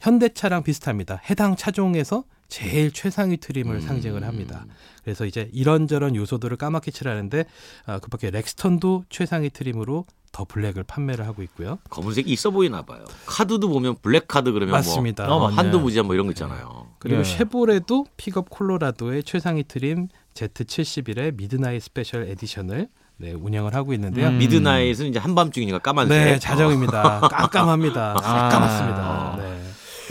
현대차랑 0.00 0.62
비슷합니다. 0.62 1.20
해당 1.28 1.56
차종에서 1.56 2.24
제일 2.48 2.92
최상위 2.92 3.38
trim을 3.38 3.76
음. 3.76 3.80
상징을 3.80 4.24
합니다. 4.24 4.66
그래서 5.02 5.24
이제 5.24 5.48
이런저런 5.54 6.14
요소들을 6.14 6.54
까맣게 6.58 6.90
칠하는데 6.90 7.46
아, 7.86 7.98
그 7.98 8.10
밖에 8.10 8.30
렉스턴도 8.30 9.04
최상위 9.08 9.50
trim으로 9.50 10.04
The 10.32 10.44
Black을 10.44 10.82
판매를 10.82 11.26
하고 11.26 11.42
있고요. 11.42 11.78
검은색이 11.90 12.30
있어 12.32 12.50
보이나 12.50 12.82
봐요. 12.82 13.04
카드도 13.26 13.68
보면 13.68 13.96
black 14.02 14.28
card 14.28 14.52
그러면 14.52 14.72
맞습니다. 14.72 15.26
뭐 15.26 15.34
어, 15.34 15.36
어, 15.36 15.40
맞네. 15.44 15.56
한도 15.56 15.80
무제한 15.80 16.06
뭐 16.06 16.14
이런 16.14 16.26
거 16.26 16.32
있잖아요. 16.32 16.88
그리고 16.98 17.20
예. 17.20 17.24
쉐보레도 17.24 18.06
픽업 18.16 18.50
콜로라도의 18.50 19.24
최상위 19.24 19.64
trim 19.64 20.08
Z71의 20.34 21.36
Midnight 21.36 21.82
Special 21.82 22.28
Edition을 22.28 22.88
네, 23.18 23.32
운영을 23.32 23.74
하고 23.74 23.92
있는데요. 23.94 24.28
음. 24.28 24.38
Midnight은 24.38 25.06
이제 25.06 25.18
한밤중이니까 25.18 25.78
까만색. 25.78 26.24
네, 26.24 26.38
자정입니다. 26.38 27.20
깜깜합니다. 27.30 28.16
아. 28.22 28.48
까맣습니다. 28.48 29.36
네. 29.38 29.51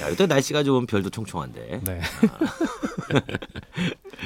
야, 0.01 0.10
이때 0.10 0.25
날씨가 0.25 0.63
좋으면 0.63 0.88
별도 0.88 1.10
총총한데. 1.10 1.81
네. 1.84 2.01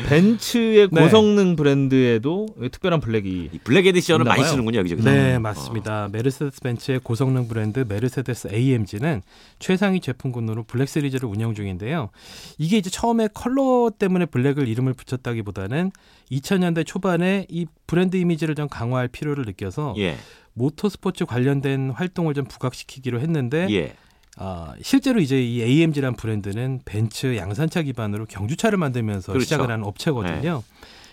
벤츠의 0.08 0.90
네. 0.92 1.02
고성능 1.02 1.56
브랜드에도 1.56 2.48
특별한 2.72 3.00
블랙이 3.00 3.50
이 3.52 3.60
블랙 3.64 3.88
에디션을 3.88 4.26
많이. 4.26 4.44
쓰는군요 4.44 4.80
여기저기서. 4.80 5.10
네, 5.10 5.36
어. 5.36 5.40
맞습니다. 5.40 6.10
메르세데스 6.12 6.62
벤츠의 6.62 7.00
고성능 7.00 7.48
브랜드 7.48 7.86
메르세데스 7.88 8.50
AMG는 8.54 9.22
최상위 9.60 10.02
제품군으로 10.02 10.64
Black 10.64 10.90
Series를 10.90 11.30
운영 11.30 11.54
중인데요. 11.54 12.10
이게 12.58 12.78
이제 12.78 12.90
처음에 12.90 13.30
컬러 13.34 13.92
때문에 13.98 14.26
블랙을 14.26 14.68
이름을 14.68 14.94
붙였다기보다는 14.94 15.92
2000년대 16.32 16.86
초반에 16.86 17.46
이 17.50 17.66
브랜드 17.88 18.18
이미지를 18.18 18.56
좀 18.56 18.68
강화할 18.68 19.08
필요를 19.08 19.46
느껴서 19.46 19.94
예. 19.98 20.18
모터스포츠 20.54 21.26
관련된 21.26 21.92
활동을 21.92 22.34
좀 22.34 22.46
부각시키기로 22.46 23.20
했는데 23.20 23.68
예. 23.72 23.94
아, 24.38 24.74
실제로 24.82 25.20
이제 25.20 25.42
이 25.42 25.62
AMG란 25.62 26.16
브랜드는 26.16 26.82
벤츠 26.86 27.38
양산차 27.38 27.84
기반으로 27.84 28.26
경주차를 28.26 28.78
만들면서 28.78 29.32
그렇죠. 29.32 29.46
시작을 29.46 29.72
한 29.72 29.84
업체거든요. 29.84 30.64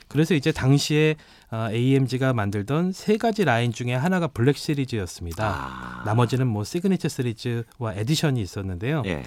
그래서 0.09 0.35
이제 0.35 0.53
당시에 0.53 1.17
아, 1.51 1.71
AMG가 1.73 2.33
만들던 2.33 2.93
세 2.93 3.17
가지 3.17 3.45
라인 3.45 3.73
중에 3.73 3.95
하나가 3.95 4.27
Black 4.27 4.57
Series였습니다. 4.57 5.47
아. 5.47 6.03
나머지는 6.05 6.47
뭐 6.47 6.65
Signature 6.65 7.09
Series와 7.09 7.95
Edition이 7.95 8.41
있었는데요. 8.41 9.03
예. 9.07 9.23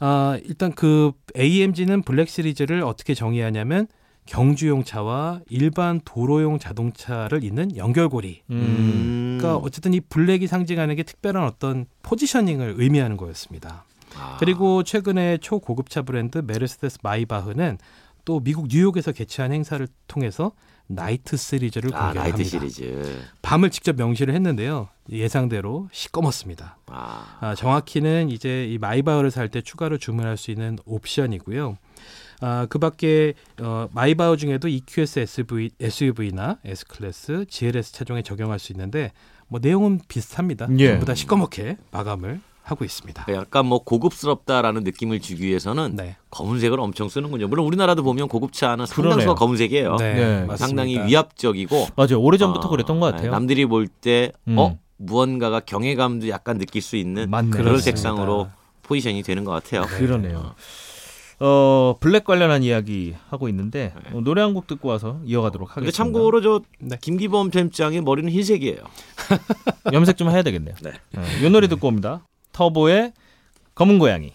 아, 0.00 0.38
일단 0.44 0.72
그 0.74 1.12
AMG는 1.36 2.02
Black 2.02 2.28
Series를 2.28 2.82
어떻게 2.82 3.14
정의하냐면 3.14 3.86
경주용 4.28 4.84
차와 4.84 5.40
일반 5.48 6.00
도로용 6.04 6.58
자동차를 6.58 7.42
잇는 7.44 7.76
연결고리. 7.76 8.42
음. 8.50 9.38
그러니까 9.40 9.56
어쨌든 9.64 9.94
이 9.94 10.00
블랙이 10.00 10.46
상징하는 10.46 10.96
게 10.96 11.02
특별한 11.02 11.44
어떤 11.44 11.86
positioning을 12.02 12.74
의미하는 12.76 13.16
거였습니다. 13.16 13.84
아. 14.16 14.36
그리고 14.38 14.82
최근에 14.82 15.38
초고급차 15.38 16.02
브랜드 16.02 16.38
메르세데스 16.46 16.98
마이바흐는 17.02 17.78
또 18.26 18.40
미국 18.40 18.66
뉴욕에서 18.70 19.12
개최한 19.12 19.52
행사를 19.52 19.86
통해서 20.06 20.52
Night 20.86 21.36
Series를 21.38 21.94
아, 21.94 22.12
공개합니다. 22.12 22.36
Night 22.36 22.44
Series. 22.44 23.22
밤을 23.40 23.70
직접 23.70 23.96
명시를 23.96 24.34
했는데요. 24.34 24.88
예상대로 25.10 25.88
시꺼멓습니다. 25.92 26.76
아. 26.86 27.38
아, 27.40 27.54
정확히는 27.54 28.28
이제 28.28 28.66
이 28.66 28.76
마이바흐를 28.76 29.30
살 29.30 29.48
때 29.48 29.62
추가로 29.62 29.96
주문할 29.96 30.36
수 30.36 30.50
있는 30.50 30.78
옵션이고요. 30.84 31.78
아, 32.40 32.66
그 32.68 32.78
밖에 32.78 33.34
어, 33.60 33.88
마이바흐 33.92 34.36
중에도 34.36 34.68
EQS 34.68 35.20
SUV, 35.20 35.70
SUV나 35.80 36.58
S 36.64 36.86
클래스, 36.86 37.46
GLS 37.48 37.92
차종에 37.92 38.22
적용할 38.22 38.58
수 38.58 38.72
있는데 38.72 39.12
뭐 39.48 39.58
내용은 39.60 40.00
비슷합니다. 40.08 40.68
예. 40.78 40.88
전부 40.88 41.06
다 41.06 41.14
시꺼멓게 41.14 41.78
마감을 41.90 42.40
하고 42.62 42.84
있습니다. 42.84 43.24
약간 43.32 43.64
뭐 43.66 43.82
고급스럽다라는 43.82 44.84
느낌을 44.84 45.20
주기 45.20 45.46
위해서는 45.46 45.96
네, 45.96 46.16
검은색을 46.30 46.78
엄청 46.78 47.08
쓰는군요. 47.08 47.48
물론 47.48 47.64
우리나라도 47.66 48.02
보면 48.02 48.28
고급차는 48.28 48.84
그러네요. 48.84 49.10
상당수가 49.12 49.34
검은색이에요. 49.36 49.96
네, 49.96 50.44
네. 50.46 50.56
상당히 50.56 50.98
위압적이고 50.98 51.88
맞아요. 51.96 52.20
오래전부터 52.20 52.68
어, 52.68 52.70
그랬던 52.70 53.00
것 53.00 53.06
네, 53.06 53.12
같아요. 53.12 53.30
남들이 53.30 53.64
볼때 53.64 54.32
음. 54.48 54.58
어? 54.58 54.78
무언가가 54.98 55.60
경외감도 55.60 56.28
약간 56.28 56.58
느낄 56.58 56.82
수 56.82 56.96
있는 56.96 57.30
맞네. 57.30 57.50
그런 57.50 57.64
그렇습니다. 57.64 57.84
색상으로 57.84 58.48
포지션이 58.82 59.22
되는 59.22 59.44
것 59.44 59.52
같아요. 59.52 59.82
그러네요. 59.82 60.54
어 61.40 61.96
블랙 62.00 62.24
관련한 62.24 62.62
이야기 62.64 63.14
하고 63.30 63.48
있는데 63.48 63.92
어, 64.12 64.20
노래 64.20 64.42
한 64.42 64.54
곡 64.54 64.66
듣고 64.66 64.88
와서 64.88 65.20
이어가도록 65.24 65.70
하겠습니다. 65.76 65.96
참고로 65.96 66.40
저 66.40 66.62
네. 66.80 66.96
김기범 67.00 67.50
편집장의 67.50 68.00
머리는 68.02 68.30
흰색이에요. 68.32 68.78
염색 69.92 70.16
좀 70.16 70.30
해야 70.30 70.42
되겠네요. 70.42 70.74
네. 70.82 70.90
어, 71.16 71.22
이 71.44 71.48
노래 71.50 71.68
듣고 71.68 71.86
옵니다. 71.88 72.26
터보의 72.52 73.12
검은 73.76 73.98
고양이. 74.00 74.32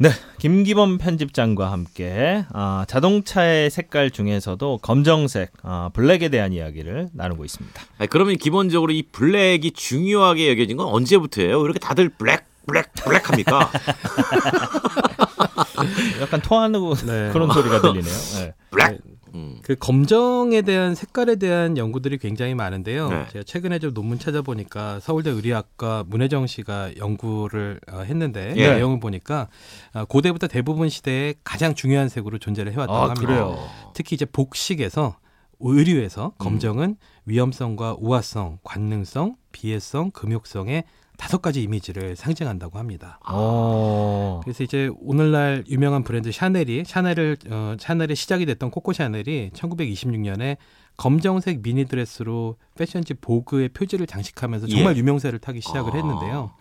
네, 0.00 0.10
김기범 0.38 0.98
편집장과 0.98 1.72
함께 1.72 2.44
아, 2.52 2.84
자동차의 2.86 3.68
색깔 3.68 4.12
중에서도 4.12 4.78
검정색, 4.80 5.50
아, 5.64 5.90
블랙에 5.92 6.28
대한 6.28 6.52
이야기를 6.52 7.08
나누고 7.12 7.44
있습니다. 7.44 7.82
아니, 7.98 8.08
그러면 8.08 8.36
기본적으로 8.36 8.92
이 8.92 9.02
블랙이 9.02 9.72
중요하게 9.72 10.50
여겨진 10.50 10.76
건 10.76 10.86
언제부터예요? 10.86 11.58
왜 11.58 11.64
이렇게 11.64 11.80
다들 11.80 12.10
블랙 12.10 12.44
블랙 12.68 12.92
블랙 13.02 13.28
합니까? 13.28 13.70
약간 16.20 16.40
토하는 16.42 16.78
네. 17.06 17.30
그런 17.32 17.50
소리가 17.50 17.80
들리네요. 17.80 18.14
네. 18.36 18.54
블랙. 18.70 19.00
음. 19.34 19.58
그 19.62 19.74
검정에 19.74 20.62
대한 20.62 20.94
색깔에 20.94 21.36
대한 21.36 21.76
연구들이 21.76 22.18
굉장히 22.18 22.54
많은데요. 22.54 23.08
네. 23.08 23.26
제가 23.32 23.42
최근에 23.44 23.78
좀 23.78 23.94
논문 23.94 24.18
찾아보니까 24.18 25.00
서울대 25.00 25.30
의리학과 25.30 26.04
문혜정 26.06 26.46
씨가 26.46 26.96
연구를 26.96 27.80
어, 27.90 28.00
했는데 28.00 28.54
예. 28.56 28.74
내용을 28.74 29.00
보니까 29.00 29.48
어, 29.94 30.04
고대부터 30.04 30.46
대부분 30.46 30.88
시대에 30.88 31.34
가장 31.44 31.74
중요한 31.74 32.08
색으로 32.08 32.38
존재를 32.38 32.72
해왔다고 32.72 32.98
아, 32.98 33.10
합니다. 33.10 33.26
그래요? 33.26 33.58
특히 33.94 34.14
이제 34.14 34.24
복식에서 34.24 35.16
의류에서 35.60 36.32
검정은 36.38 36.96
위험성과 37.26 37.96
우아성, 37.98 38.58
관능성, 38.62 39.36
비애성, 39.52 40.12
금욕성의 40.12 40.84
다섯 41.18 41.42
가지 41.42 41.62
이미지를 41.62 42.16
상징한다고 42.16 42.78
합니다. 42.78 43.18
어. 43.28 44.40
그래서 44.44 44.62
이제 44.62 44.88
오늘날 45.00 45.64
유명한 45.68 46.04
브랜드 46.04 46.30
샤넬이 46.32 46.84
샤넬을 46.86 47.36
어, 47.50 47.76
샤넬의 47.78 48.16
시작이 48.16 48.46
됐던 48.46 48.70
코코 48.70 48.92
샤넬이 48.92 49.50
1926년에 49.52 50.56
검정색 50.96 51.60
미니 51.60 51.84
드레스로 51.84 52.56
패션지 52.76 53.14
보그의 53.14 53.70
표지를 53.70 54.06
장식하면서 54.06 54.68
정말 54.68 54.94
예. 54.94 55.00
유명세를 55.00 55.40
타기 55.40 55.60
시작을 55.60 55.92
아. 55.92 55.96
했는데요. 55.96 56.52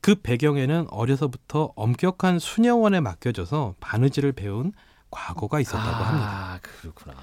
그 0.00 0.14
배경에는 0.14 0.86
어려서부터 0.90 1.72
엄격한 1.74 2.38
수녀원에 2.38 3.00
맡겨져서 3.00 3.74
바느질을 3.80 4.32
배운 4.32 4.72
과거가 5.10 5.60
있었다고 5.60 6.04
합니다. 6.04 6.28
아, 6.28 6.58
그렇구나. 6.62 7.14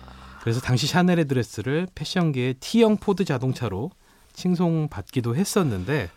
그래서 0.41 0.59
당시 0.59 0.85
샤넬의 0.85 1.25
드레스를 1.25 1.87
패션계의 1.95 2.55
T형 2.55 2.97
포드 2.97 3.23
자동차로 3.23 3.89
칭송받기도 4.33 5.35
했었는데 5.35 6.09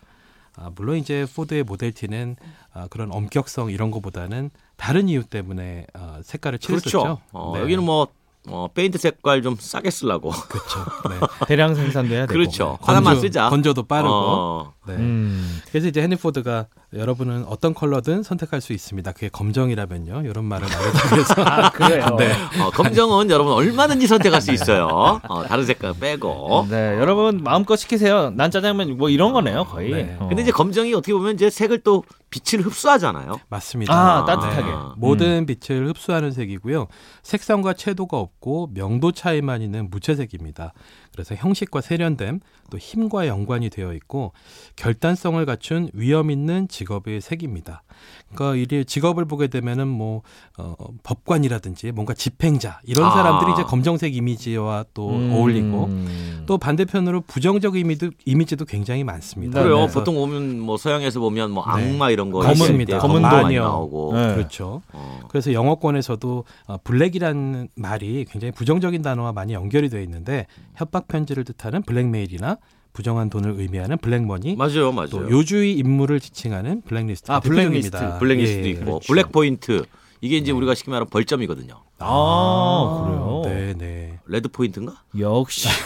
아, 0.55 0.71
물론 0.75 0.97
이제 0.97 1.25
포드의 1.35 1.63
모델 1.63 1.91
T는 1.91 2.35
아, 2.73 2.87
그런 2.87 3.11
엄격성 3.11 3.71
이런 3.71 3.91
거보다는 3.91 4.49
다른 4.75 5.09
이유 5.09 5.23
때문에 5.23 5.87
아, 5.93 6.21
색깔을 6.23 6.59
칠했었죠. 6.59 7.01
그렇죠. 7.01 7.21
어, 7.31 7.53
네. 7.55 7.61
여기는 7.61 7.83
뭐 7.83 8.07
어, 8.47 8.67
페인트 8.73 8.97
색깔 8.97 9.41
좀 9.43 9.55
싸게 9.59 9.91
쓰려고. 9.91 10.31
그렇죠. 10.31 10.79
네. 11.09 11.45
대량 11.47 11.75
생산도 11.75 12.13
해야 12.13 12.25
되고. 12.25 12.33
그렇죠. 12.33 12.77
하나만 12.81 13.19
쓰자. 13.19 13.49
건조도 13.49 13.83
빠르고. 13.83 14.13
어, 14.13 14.73
네. 14.87 14.95
음. 14.95 15.61
그래서 15.69 15.87
이제 15.87 16.01
헨리 16.01 16.15
포드가 16.15 16.65
여러분은 16.93 17.45
어떤 17.47 17.73
컬러든 17.73 18.23
선택할 18.23 18.59
수 18.59 18.73
있습니다. 18.73 19.11
그게 19.11 19.29
검정이라면요. 19.29 20.23
이런 20.25 20.45
말을 20.45 20.67
위해서. 20.67 21.33
아, 21.45 21.69
그래요. 21.71 22.15
네. 22.17 22.31
어, 22.61 22.71
검정은 22.71 23.29
여러분 23.29 23.53
얼마든지 23.53 24.07
선택할 24.07 24.41
수 24.41 24.51
있어요. 24.51 24.87
어, 25.27 25.43
다른 25.43 25.65
색깔 25.65 25.93
빼고. 25.99 26.67
네, 26.69 26.97
여러분 26.99 27.43
마음껏 27.43 27.75
시키세요. 27.75 28.31
난 28.31 28.49
짜장면 28.49 28.97
뭐 28.97 29.09
이런 29.09 29.33
거네요, 29.33 29.65
거의. 29.65 29.91
네. 29.91 30.17
어. 30.19 30.27
근데 30.27 30.41
이제 30.41 30.51
검정이 30.51 30.93
어떻게 30.95 31.13
보면 31.13 31.35
이제 31.35 31.49
색을 31.49 31.81
또 31.81 32.03
빛을 32.31 32.65
흡수하잖아요. 32.65 33.41
맞습니다. 33.49 33.93
아, 33.93 34.25
따뜻하게. 34.25 34.71
아, 34.71 34.93
모든 34.97 35.45
빛을 35.45 35.87
흡수하는 35.89 36.31
색이고요. 36.31 36.87
색상과 37.23 37.73
채도가 37.73 38.17
없고 38.17 38.71
명도 38.73 39.11
차이만 39.11 39.61
있는 39.61 39.89
무채색입니다. 39.89 40.73
그래서 41.13 41.35
형식과 41.35 41.81
세련됨, 41.81 42.39
또 42.69 42.77
힘과 42.77 43.27
연관이 43.27 43.69
되어 43.69 43.93
있고 43.93 44.31
결단성을 44.77 45.43
갖춘 45.45 45.89
위험 45.93 46.31
있는 46.31 46.69
직업의 46.69 47.19
색입니다. 47.19 47.83
그러니까 48.33 48.55
이 48.79 48.85
직업을 48.85 49.25
보게 49.25 49.47
되면은 49.47 49.87
뭐 49.89 50.21
어, 50.57 50.75
법관이라든지 51.03 51.91
뭔가 51.91 52.13
집행자 52.13 52.79
이런 52.85 53.07
아. 53.07 53.11
사람들이 53.11 53.51
이제 53.53 53.63
검정색 53.63 54.15
이미지와 54.15 54.85
또 54.93 55.09
음. 55.09 55.33
어울리고 55.33 55.89
또 56.45 56.57
반대편으로 56.57 57.21
부정적 57.21 57.75
이미도, 57.75 58.11
이미지도 58.25 58.63
굉장히 58.65 59.03
많습니다. 59.03 59.59
네, 59.59 59.63
그래요. 59.67 59.87
네. 59.87 59.93
보통 59.93 60.15
보면 60.15 60.59
뭐 60.61 60.77
서양에서 60.77 61.19
보면 61.19 61.51
뭐 61.51 61.65
네. 61.75 61.89
악마 61.91 62.09
이런 62.09 62.31
거 62.31 62.39
검은- 62.39 62.53
있을 62.53 62.85
때 62.85 62.97
검은 62.97 63.21
도녀. 63.29 63.63
나오고. 63.63 64.13
네. 64.15 64.33
그렇죠. 64.35 64.81
어. 64.93 65.19
그래서 65.27 65.51
영어권에서도 65.51 66.45
어, 66.67 66.77
블랙이라는 66.85 67.67
말이 67.75 68.25
굉장히 68.29 68.51
부정적인 68.53 69.01
단어와 69.01 69.33
많이 69.33 69.53
연결이 69.53 69.89
되어 69.89 70.01
있는데 70.01 70.47
협박 70.75 71.00
편지를 71.07 71.43
뜻하는 71.43 71.81
블랙메일이나 71.83 72.57
부정한 72.93 73.29
돈을 73.29 73.55
의미하는 73.57 73.97
블랙머니 73.97 74.55
맞아요, 74.55 74.91
맞아요. 74.91 75.09
또 75.09 75.29
요주의 75.29 75.77
인물을 75.77 76.19
지칭하는 76.19 76.81
블랙리스트 76.81 77.31
아, 77.31 77.39
블랙리스트. 77.39 77.97
블랙리스트도 78.19 78.67
예, 78.67 78.69
있고 78.71 78.85
그렇죠. 78.85 79.07
블랙 79.13 79.31
포인트 79.31 79.83
이게 80.19 80.37
이제 80.37 80.51
우리가 80.51 80.75
쉽게 80.75 80.91
말하면 80.91 81.09
벌점이거든요. 81.09 81.81
아, 81.99 83.05
그래요. 83.05 83.41
네, 83.45 83.73
네. 83.77 84.19
레드 84.27 84.49
포인트인가? 84.49 85.01
역시. 85.17 85.67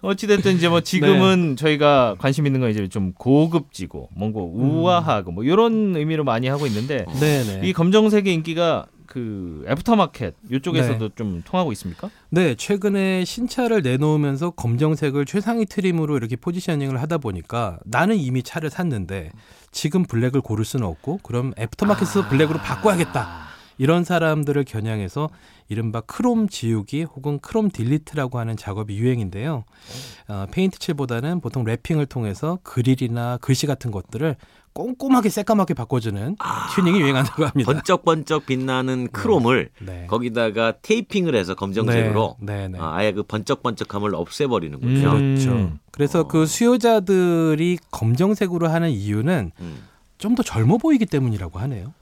어찌됐든 0.00 0.56
이제 0.56 0.68
뭐 0.68 0.80
지금은 0.82 1.56
저희가 1.56 2.16
관심 2.18 2.46
있는 2.46 2.60
건 2.60 2.70
이제 2.70 2.86
좀 2.88 3.12
고급지고 3.14 4.10
뭔가 4.14 4.40
우아하고 4.40 5.32
뭐 5.32 5.44
이런 5.44 5.96
의미로 5.96 6.24
많이 6.24 6.46
하고 6.46 6.66
있는데 6.66 7.06
네, 7.20 7.42
네. 7.42 7.60
이 7.66 7.72
검정색의 7.72 8.32
인기가 8.34 8.86
그 9.14 9.64
애프터마켓 9.68 10.34
이쪽에서도 10.50 11.10
좀 11.10 11.40
통하고 11.44 11.70
있습니까? 11.70 12.10
네, 12.30 12.56
최근에 12.56 13.24
신차를 13.24 13.82
내놓으면서 13.82 14.50
검정색을 14.50 15.24
최상위 15.24 15.66
트림으로 15.66 16.16
이렇게 16.16 16.34
포지셔닝을 16.34 17.00
하다 17.00 17.18
보니까 17.18 17.78
나는 17.84 18.16
이미 18.16 18.42
차를 18.42 18.70
샀는데 18.70 19.30
지금 19.70 20.02
블랙을 20.02 20.40
고를 20.40 20.64
수는 20.64 20.84
없고 20.84 21.20
그럼 21.22 21.52
애프터마켓에서 21.56 22.28
블랙으로 22.28 22.58
바꿔야겠다. 22.58 23.44
이런 23.78 24.02
사람들을 24.02 24.64
겨냥해서 24.64 25.30
이른바 25.68 26.00
크롬 26.00 26.48
지우기 26.48 27.04
혹은 27.04 27.38
chrome 27.38 27.70
delete라고 27.70 28.40
하는 28.40 28.56
작업이 28.56 28.96
유행인데요. 28.96 29.64
어, 30.28 30.46
페인트 30.50 30.80
칠보다는 30.80 31.40
보통 31.40 31.64
랩핑을 31.64 32.08
통해서 32.08 32.58
그릴이나 32.64 33.38
글씨 33.40 33.66
같은 33.66 33.92
것들을 33.92 34.36
꼼꼼하게 34.74 35.28
새까맣게 35.28 35.74
바꿔주는 35.74 36.36
튜닝이 36.74 37.00
유행한다고 37.00 37.46
합니다. 37.46 37.72
번쩍번쩍 37.72 38.44
빛나는 38.44 39.08
크롬을 39.12 39.70
네. 39.80 40.06
거기다가 40.08 40.74
테이핑을 40.82 41.36
해서 41.36 41.54
검정색으로 41.54 42.36
네, 42.40 42.62
네, 42.62 42.68
네. 42.68 42.78
아, 42.80 42.96
아예 42.96 43.12
그 43.12 43.22
번쩍번쩍함을 43.22 44.16
없애버리는군요. 44.16 45.10
음. 45.12 45.36
그렇죠. 45.36 45.72
그래서 45.92 46.20
어. 46.20 46.28
그 46.28 46.44
수요자들이 46.46 47.78
검정색으로 47.92 48.68
하는 48.68 48.90
이유는 48.90 49.52
음. 49.60 49.82
좀더 50.18 50.42
젊어 50.42 50.76
보이기 50.78 51.06
때문이라고 51.06 51.60
하네요. 51.60 51.94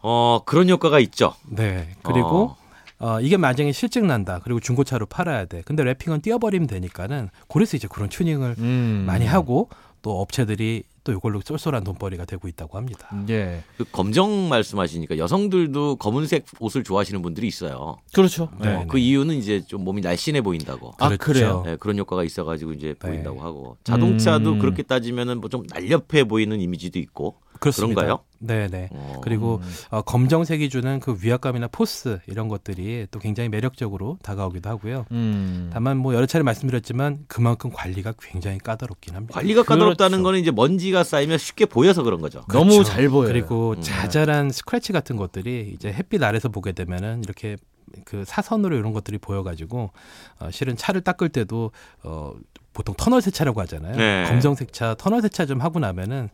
어 0.00 0.40
그런 0.44 0.68
효과가 0.68 0.98
있죠. 0.98 1.34
네. 1.48 1.90
그리고 2.02 2.56
어, 3.00 3.20
이게 3.20 3.36
만약에 3.36 3.70
실증 3.70 4.08
난다. 4.08 4.40
그리고 4.42 4.58
중고차로 4.58 5.06
팔아야 5.06 5.44
돼. 5.44 5.62
근데 5.64 5.84
래핑은 5.84 6.20
띄워버리면 6.20 6.66
되니까는 6.66 7.28
그래서 7.48 7.76
이제 7.76 7.86
그런 7.88 8.08
튜닝을 8.08 8.56
음. 8.58 9.04
많이 9.06 9.26
하고 9.26 9.68
또 10.02 10.20
업체들이 10.20 10.82
또 11.04 11.12
이걸로 11.12 11.40
쏠쏠한 11.44 11.84
돈벌이가 11.84 12.24
되고 12.24 12.48
있다고 12.48 12.76
합니다. 12.78 13.08
예. 13.28 13.62
그 13.76 13.84
검정 13.90 14.48
말씀하시니까 14.48 15.18
여성들도 15.18 15.96
검은색 15.96 16.46
옷을 16.60 16.84
좋아하시는 16.84 17.20
분들이 17.22 17.46
있어요. 17.46 17.98
그렇죠. 18.14 18.48
네. 18.60 18.74
어, 18.74 18.86
그 18.88 18.98
이유는 18.98 19.36
이제 19.36 19.60
좀 19.64 19.84
몸이 19.84 20.00
날씬해 20.02 20.40
보인다고. 20.42 20.92
아, 20.98 21.08
그렇죠. 21.08 21.24
그래요? 21.24 21.62
네, 21.64 21.76
그런 21.76 21.98
효과가 21.98 22.24
있어가지고 22.24 22.72
이제 22.72 22.88
네. 22.88 22.94
보인다고 22.94 23.40
하고 23.40 23.76
자동차도 23.84 24.52
음. 24.52 24.58
그렇게 24.58 24.82
따지면은 24.82 25.40
뭐 25.40 25.48
좀 25.48 25.64
날렵해 25.70 26.24
보이는 26.28 26.60
이미지도 26.60 26.98
있고 26.98 27.36
그렇습니다. 27.58 28.02
그런가요? 28.02 28.24
네, 28.38 28.68
네. 28.68 28.88
어. 28.92 29.20
그리고 29.22 29.60
음. 29.62 29.72
어, 29.90 30.02
검정색이 30.02 30.68
주는 30.68 31.00
그 31.00 31.16
위압감이나 31.20 31.68
포스 31.68 32.20
이런 32.26 32.48
것들이 32.48 33.06
또 33.10 33.18
굉장히 33.18 33.48
매력적으로 33.48 34.18
다가오기도 34.22 34.68
하고요. 34.70 35.06
음. 35.10 35.70
다만 35.72 35.96
뭐 35.96 36.14
여러 36.14 36.26
차례 36.26 36.42
말씀드렸지만 36.42 37.24
그만큼 37.26 37.70
관리가 37.72 38.14
굉장히 38.20 38.58
까다롭긴 38.58 39.14
합니다. 39.14 39.34
관리가 39.34 39.62
까다롭다는 39.64 40.18
그렇죠. 40.18 40.22
거는 40.22 40.40
이제 40.40 40.50
먼지가 40.50 41.04
쌓이면 41.04 41.38
쉽게 41.38 41.66
보여서 41.66 42.02
그런 42.02 42.20
거죠. 42.20 42.44
너무 42.48 42.72
그렇죠. 42.72 42.84
잘 42.84 43.08
보여요. 43.08 43.28
그리고 43.28 43.74
음. 43.76 43.80
자잘한 43.80 44.50
스크래치 44.50 44.92
같은 44.92 45.16
것들이 45.16 45.72
이제 45.74 45.92
햇빛 45.92 46.22
아래서 46.22 46.48
보게 46.48 46.72
되면은 46.72 47.22
이렇게 47.24 47.56
그 48.04 48.24
사선으로 48.24 48.76
이런 48.76 48.92
것들이 48.92 49.18
보여가지고 49.18 49.90
어, 50.40 50.50
실은 50.50 50.76
차를 50.76 51.00
닦을 51.00 51.30
때도 51.30 51.70
어, 52.02 52.34
보통 52.72 52.94
터널 52.96 53.20
세차라고 53.22 53.60
하잖아요. 53.62 53.96
네. 53.96 54.24
검정색 54.28 54.72
차 54.72 54.94
터널 54.94 55.20
세차 55.22 55.46
좀 55.46 55.60
하고 55.60 55.78
나면은 55.80 56.28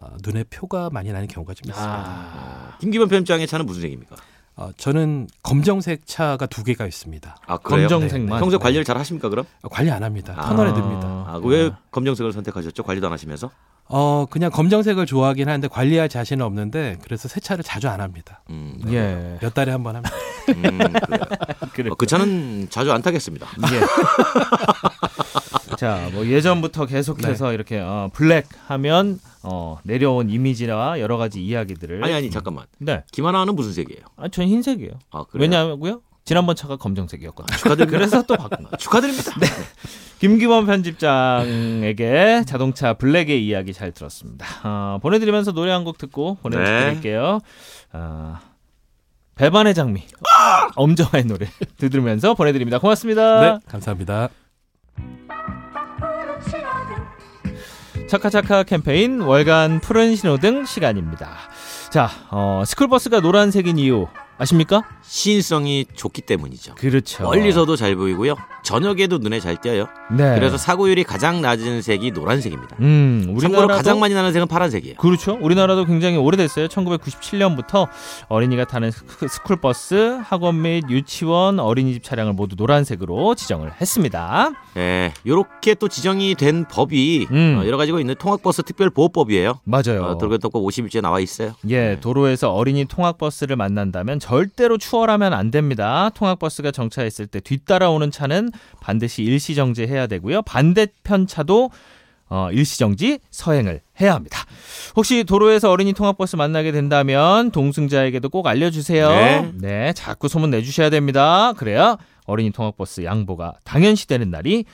어, 0.00 0.10
눈에 0.24 0.44
표가 0.44 0.90
많이 0.92 1.10
나는 1.12 1.26
경우가 1.28 1.54
좀 1.54 1.70
있습니다. 1.70 1.92
아. 1.98 2.76
김기범 2.80 3.08
편집장의 3.08 3.46
차는 3.46 3.66
무슨 3.66 3.82
색입니까? 3.82 4.14
어, 4.56 4.70
저는 4.76 5.28
검정색 5.42 6.06
차가 6.06 6.46
두 6.46 6.62
개가 6.64 6.86
있습니다. 6.86 7.36
아 7.46 7.56
그래요? 7.58 7.88
검정색만. 7.88 8.40
평소 8.40 8.58
관리를 8.58 8.84
잘 8.84 8.96
하십니까 8.98 9.28
그럼? 9.28 9.44
어, 9.62 9.68
관리 9.68 9.90
안 9.90 10.02
합니다. 10.04 10.34
아. 10.36 10.46
터널에 10.48 10.72
듭니다. 10.74 11.06
아, 11.26 11.40
그왜 11.42 11.70
검정색을 11.90 12.32
선택하셨죠? 12.32 12.82
관리도 12.82 13.06
안 13.06 13.12
하시면서? 13.12 13.50
어, 13.90 14.26
그냥 14.28 14.50
검정색을 14.50 15.06
좋아하긴 15.06 15.48
하는데 15.48 15.66
관리할 15.68 16.08
자신은 16.10 16.44
없는데 16.44 16.98
그래서 17.02 17.26
세차를 17.26 17.64
자주 17.64 17.88
안 17.88 18.00
합니다. 18.02 18.42
음, 18.50 18.78
예. 18.88 19.38
몇 19.40 19.54
달에 19.54 19.72
한 19.72 19.82
번 19.82 19.96
합니다. 19.96 20.14
음, 20.50 20.78
그래요. 20.78 21.20
그래. 21.72 21.90
어, 21.90 21.94
그 21.94 22.06
차는 22.06 22.68
자주 22.70 22.92
안 22.92 23.00
타겠습니다. 23.00 23.46
예. 23.72 23.80
자, 25.78 26.08
뭐 26.12 26.26
예전부터 26.26 26.86
계속해서 26.86 27.52
이렇게 27.52 27.78
어, 27.78 28.10
블랙 28.12 28.46
하면 28.66 29.20
어, 29.44 29.78
내려온 29.84 30.28
이미지나 30.28 30.98
여러 30.98 31.16
가지 31.16 31.40
이야기들을 31.44 32.02
아니 32.02 32.12
아니 32.14 32.30
잠깐만. 32.30 32.66
네. 32.78 33.04
김하나는 33.12 33.54
무슨 33.54 33.72
색이에요? 33.72 34.00
아, 34.16 34.26
전 34.28 34.46
흰색이에요. 34.48 34.90
아 35.12 35.22
그래요? 35.24 35.42
왜냐하고요? 35.42 36.00
지난번 36.24 36.56
차가 36.56 36.76
검정색이었거든요. 36.76 37.56
축하드립니다. 37.56 37.96
그래서 37.96 38.22
또 38.22 38.36
바꾼 38.36 38.64
거예요. 38.64 38.76
축하드립니다. 38.76 39.32
네. 39.40 39.46
김기범 40.18 40.66
편집장에게 40.66 42.42
자동차 42.44 42.94
블랙의 42.94 43.46
이야기 43.46 43.72
잘 43.72 43.92
들었습니다. 43.92 44.46
어, 44.64 44.98
보내드리면서 45.00 45.52
노래 45.52 45.70
한 45.70 45.84
곡 45.84 45.96
듣고 45.96 46.38
보내드릴게요. 46.42 47.38
아, 47.92 48.40
배반의 49.36 49.74
장미 49.74 50.02
엄정화의 50.74 51.24
노래 51.26 51.46
들으면서 51.78 52.34
보내드립니다. 52.34 52.80
고맙습니다. 52.80 53.40
네, 53.40 53.58
감사합니다. 53.68 54.28
차카차카 58.08 58.62
캠페인 58.62 59.20
월간 59.20 59.80
푸른 59.80 60.16
신호등 60.16 60.64
시간입니다. 60.64 61.28
자, 61.90 62.10
어, 62.30 62.62
스쿨버스가 62.66 63.20
노란색인 63.20 63.78
이유 63.78 64.06
아십니까? 64.38 64.82
시인성이 65.08 65.86
좋기 65.94 66.20
때문이죠. 66.22 66.74
그렇죠. 66.74 67.24
멀리서도 67.24 67.76
잘 67.76 67.96
보이고요. 67.96 68.36
저녁에도 68.62 69.16
눈에 69.16 69.40
잘 69.40 69.56
띄어요. 69.58 69.86
네. 70.10 70.34
그래서 70.34 70.58
사고율이 70.58 71.02
가장 71.04 71.40
낮은 71.40 71.80
색이 71.80 72.10
노란색입니다. 72.10 72.76
음, 72.80 73.22
참고로 73.24 73.38
우리나라도 73.38 73.68
가장 73.74 74.00
많이 74.00 74.12
나는 74.12 74.32
색은 74.34 74.46
파란색이에요. 74.48 74.96
그렇죠. 74.96 75.38
우리나라도 75.40 75.86
굉장히 75.86 76.18
오래됐어요. 76.18 76.68
1997년부터 76.68 77.88
어린이가 78.28 78.66
타는 78.66 78.90
스쿨- 78.90 79.28
스쿨버스, 79.28 80.20
학원 80.24 80.60
및 80.60 80.84
유치원, 80.90 81.58
어린이집 81.58 82.02
차량을 82.04 82.34
모두 82.34 82.56
노란색으로 82.58 83.34
지정을 83.34 83.72
했습니다. 83.80 84.50
예, 84.76 85.14
요렇게 85.26 85.74
또 85.76 85.88
지정이 85.88 86.34
된 86.34 86.66
법이 86.68 87.28
음. 87.30 87.58
어, 87.62 87.66
여러 87.66 87.78
가지가 87.78 87.98
있는 88.00 88.14
통학버스 88.18 88.62
특별보호법이에요. 88.64 89.60
맞아요. 89.64 90.02
어, 90.04 90.18
도로교통법 90.18 90.62
51조에 90.62 91.00
나와 91.00 91.20
있어요. 91.20 91.52
예, 91.70 91.96
도로에서 92.00 92.52
어린이 92.52 92.84
통학버스를 92.84 93.56
만난다면 93.56 94.18
절대로 94.20 94.76
추 94.76 94.97
월하면 94.98 95.32
안 95.32 95.50
됩니다. 95.50 96.10
통학버스가 96.14 96.70
정차했을 96.70 97.26
때 97.26 97.40
뒤따라오는 97.40 98.10
차는 98.10 98.50
반드시 98.80 99.22
일시 99.22 99.54
정지해야 99.54 100.06
되고요. 100.06 100.42
반대편 100.42 101.26
차도 101.26 101.70
어, 102.30 102.50
일시정지 102.52 103.20
서행을 103.30 103.80
해야 104.00 104.14
합니다. 104.14 104.44
혹시 104.96 105.24
도로에서 105.24 105.70
어린이 105.70 105.92
통학버스 105.94 106.36
만나게 106.36 106.72
된다면 106.72 107.50
동승자에게도 107.50 108.28
꼭 108.28 108.46
알려주세요. 108.46 109.52
네. 109.54 109.92
자꾸 109.94 110.28
소문 110.28 110.50
내주셔야 110.50 110.90
됩니다. 110.90 111.54
그래야 111.56 111.96
어린이 112.26 112.50
통학버스 112.50 113.04
양보가 113.04 113.54
당연시되는 113.64 114.30
날이 114.30 114.66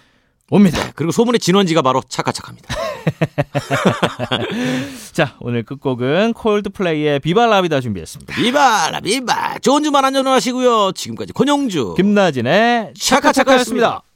옵니다. 0.51 0.93
그리고 0.95 1.13
소문의 1.13 1.39
진원지가 1.39 1.83
바로 1.83 2.03
차카차카입니다. 2.09 2.75
자, 5.13 5.37
오늘 5.41 5.63
끝곡은 5.63 6.33
콜드플레이의 6.35 7.21
비발라비다 7.21 7.81
준비했습니다. 7.81 8.35
비바라 8.35 9.01
비바 9.01 9.59
좋은 9.59 9.83
주말 9.83 10.05
안전하시고요. 10.05 10.93
지금까지 10.93 11.33
권영주 11.33 11.95
김나진의 11.97 12.95
차카차카였습니다. 12.99 14.03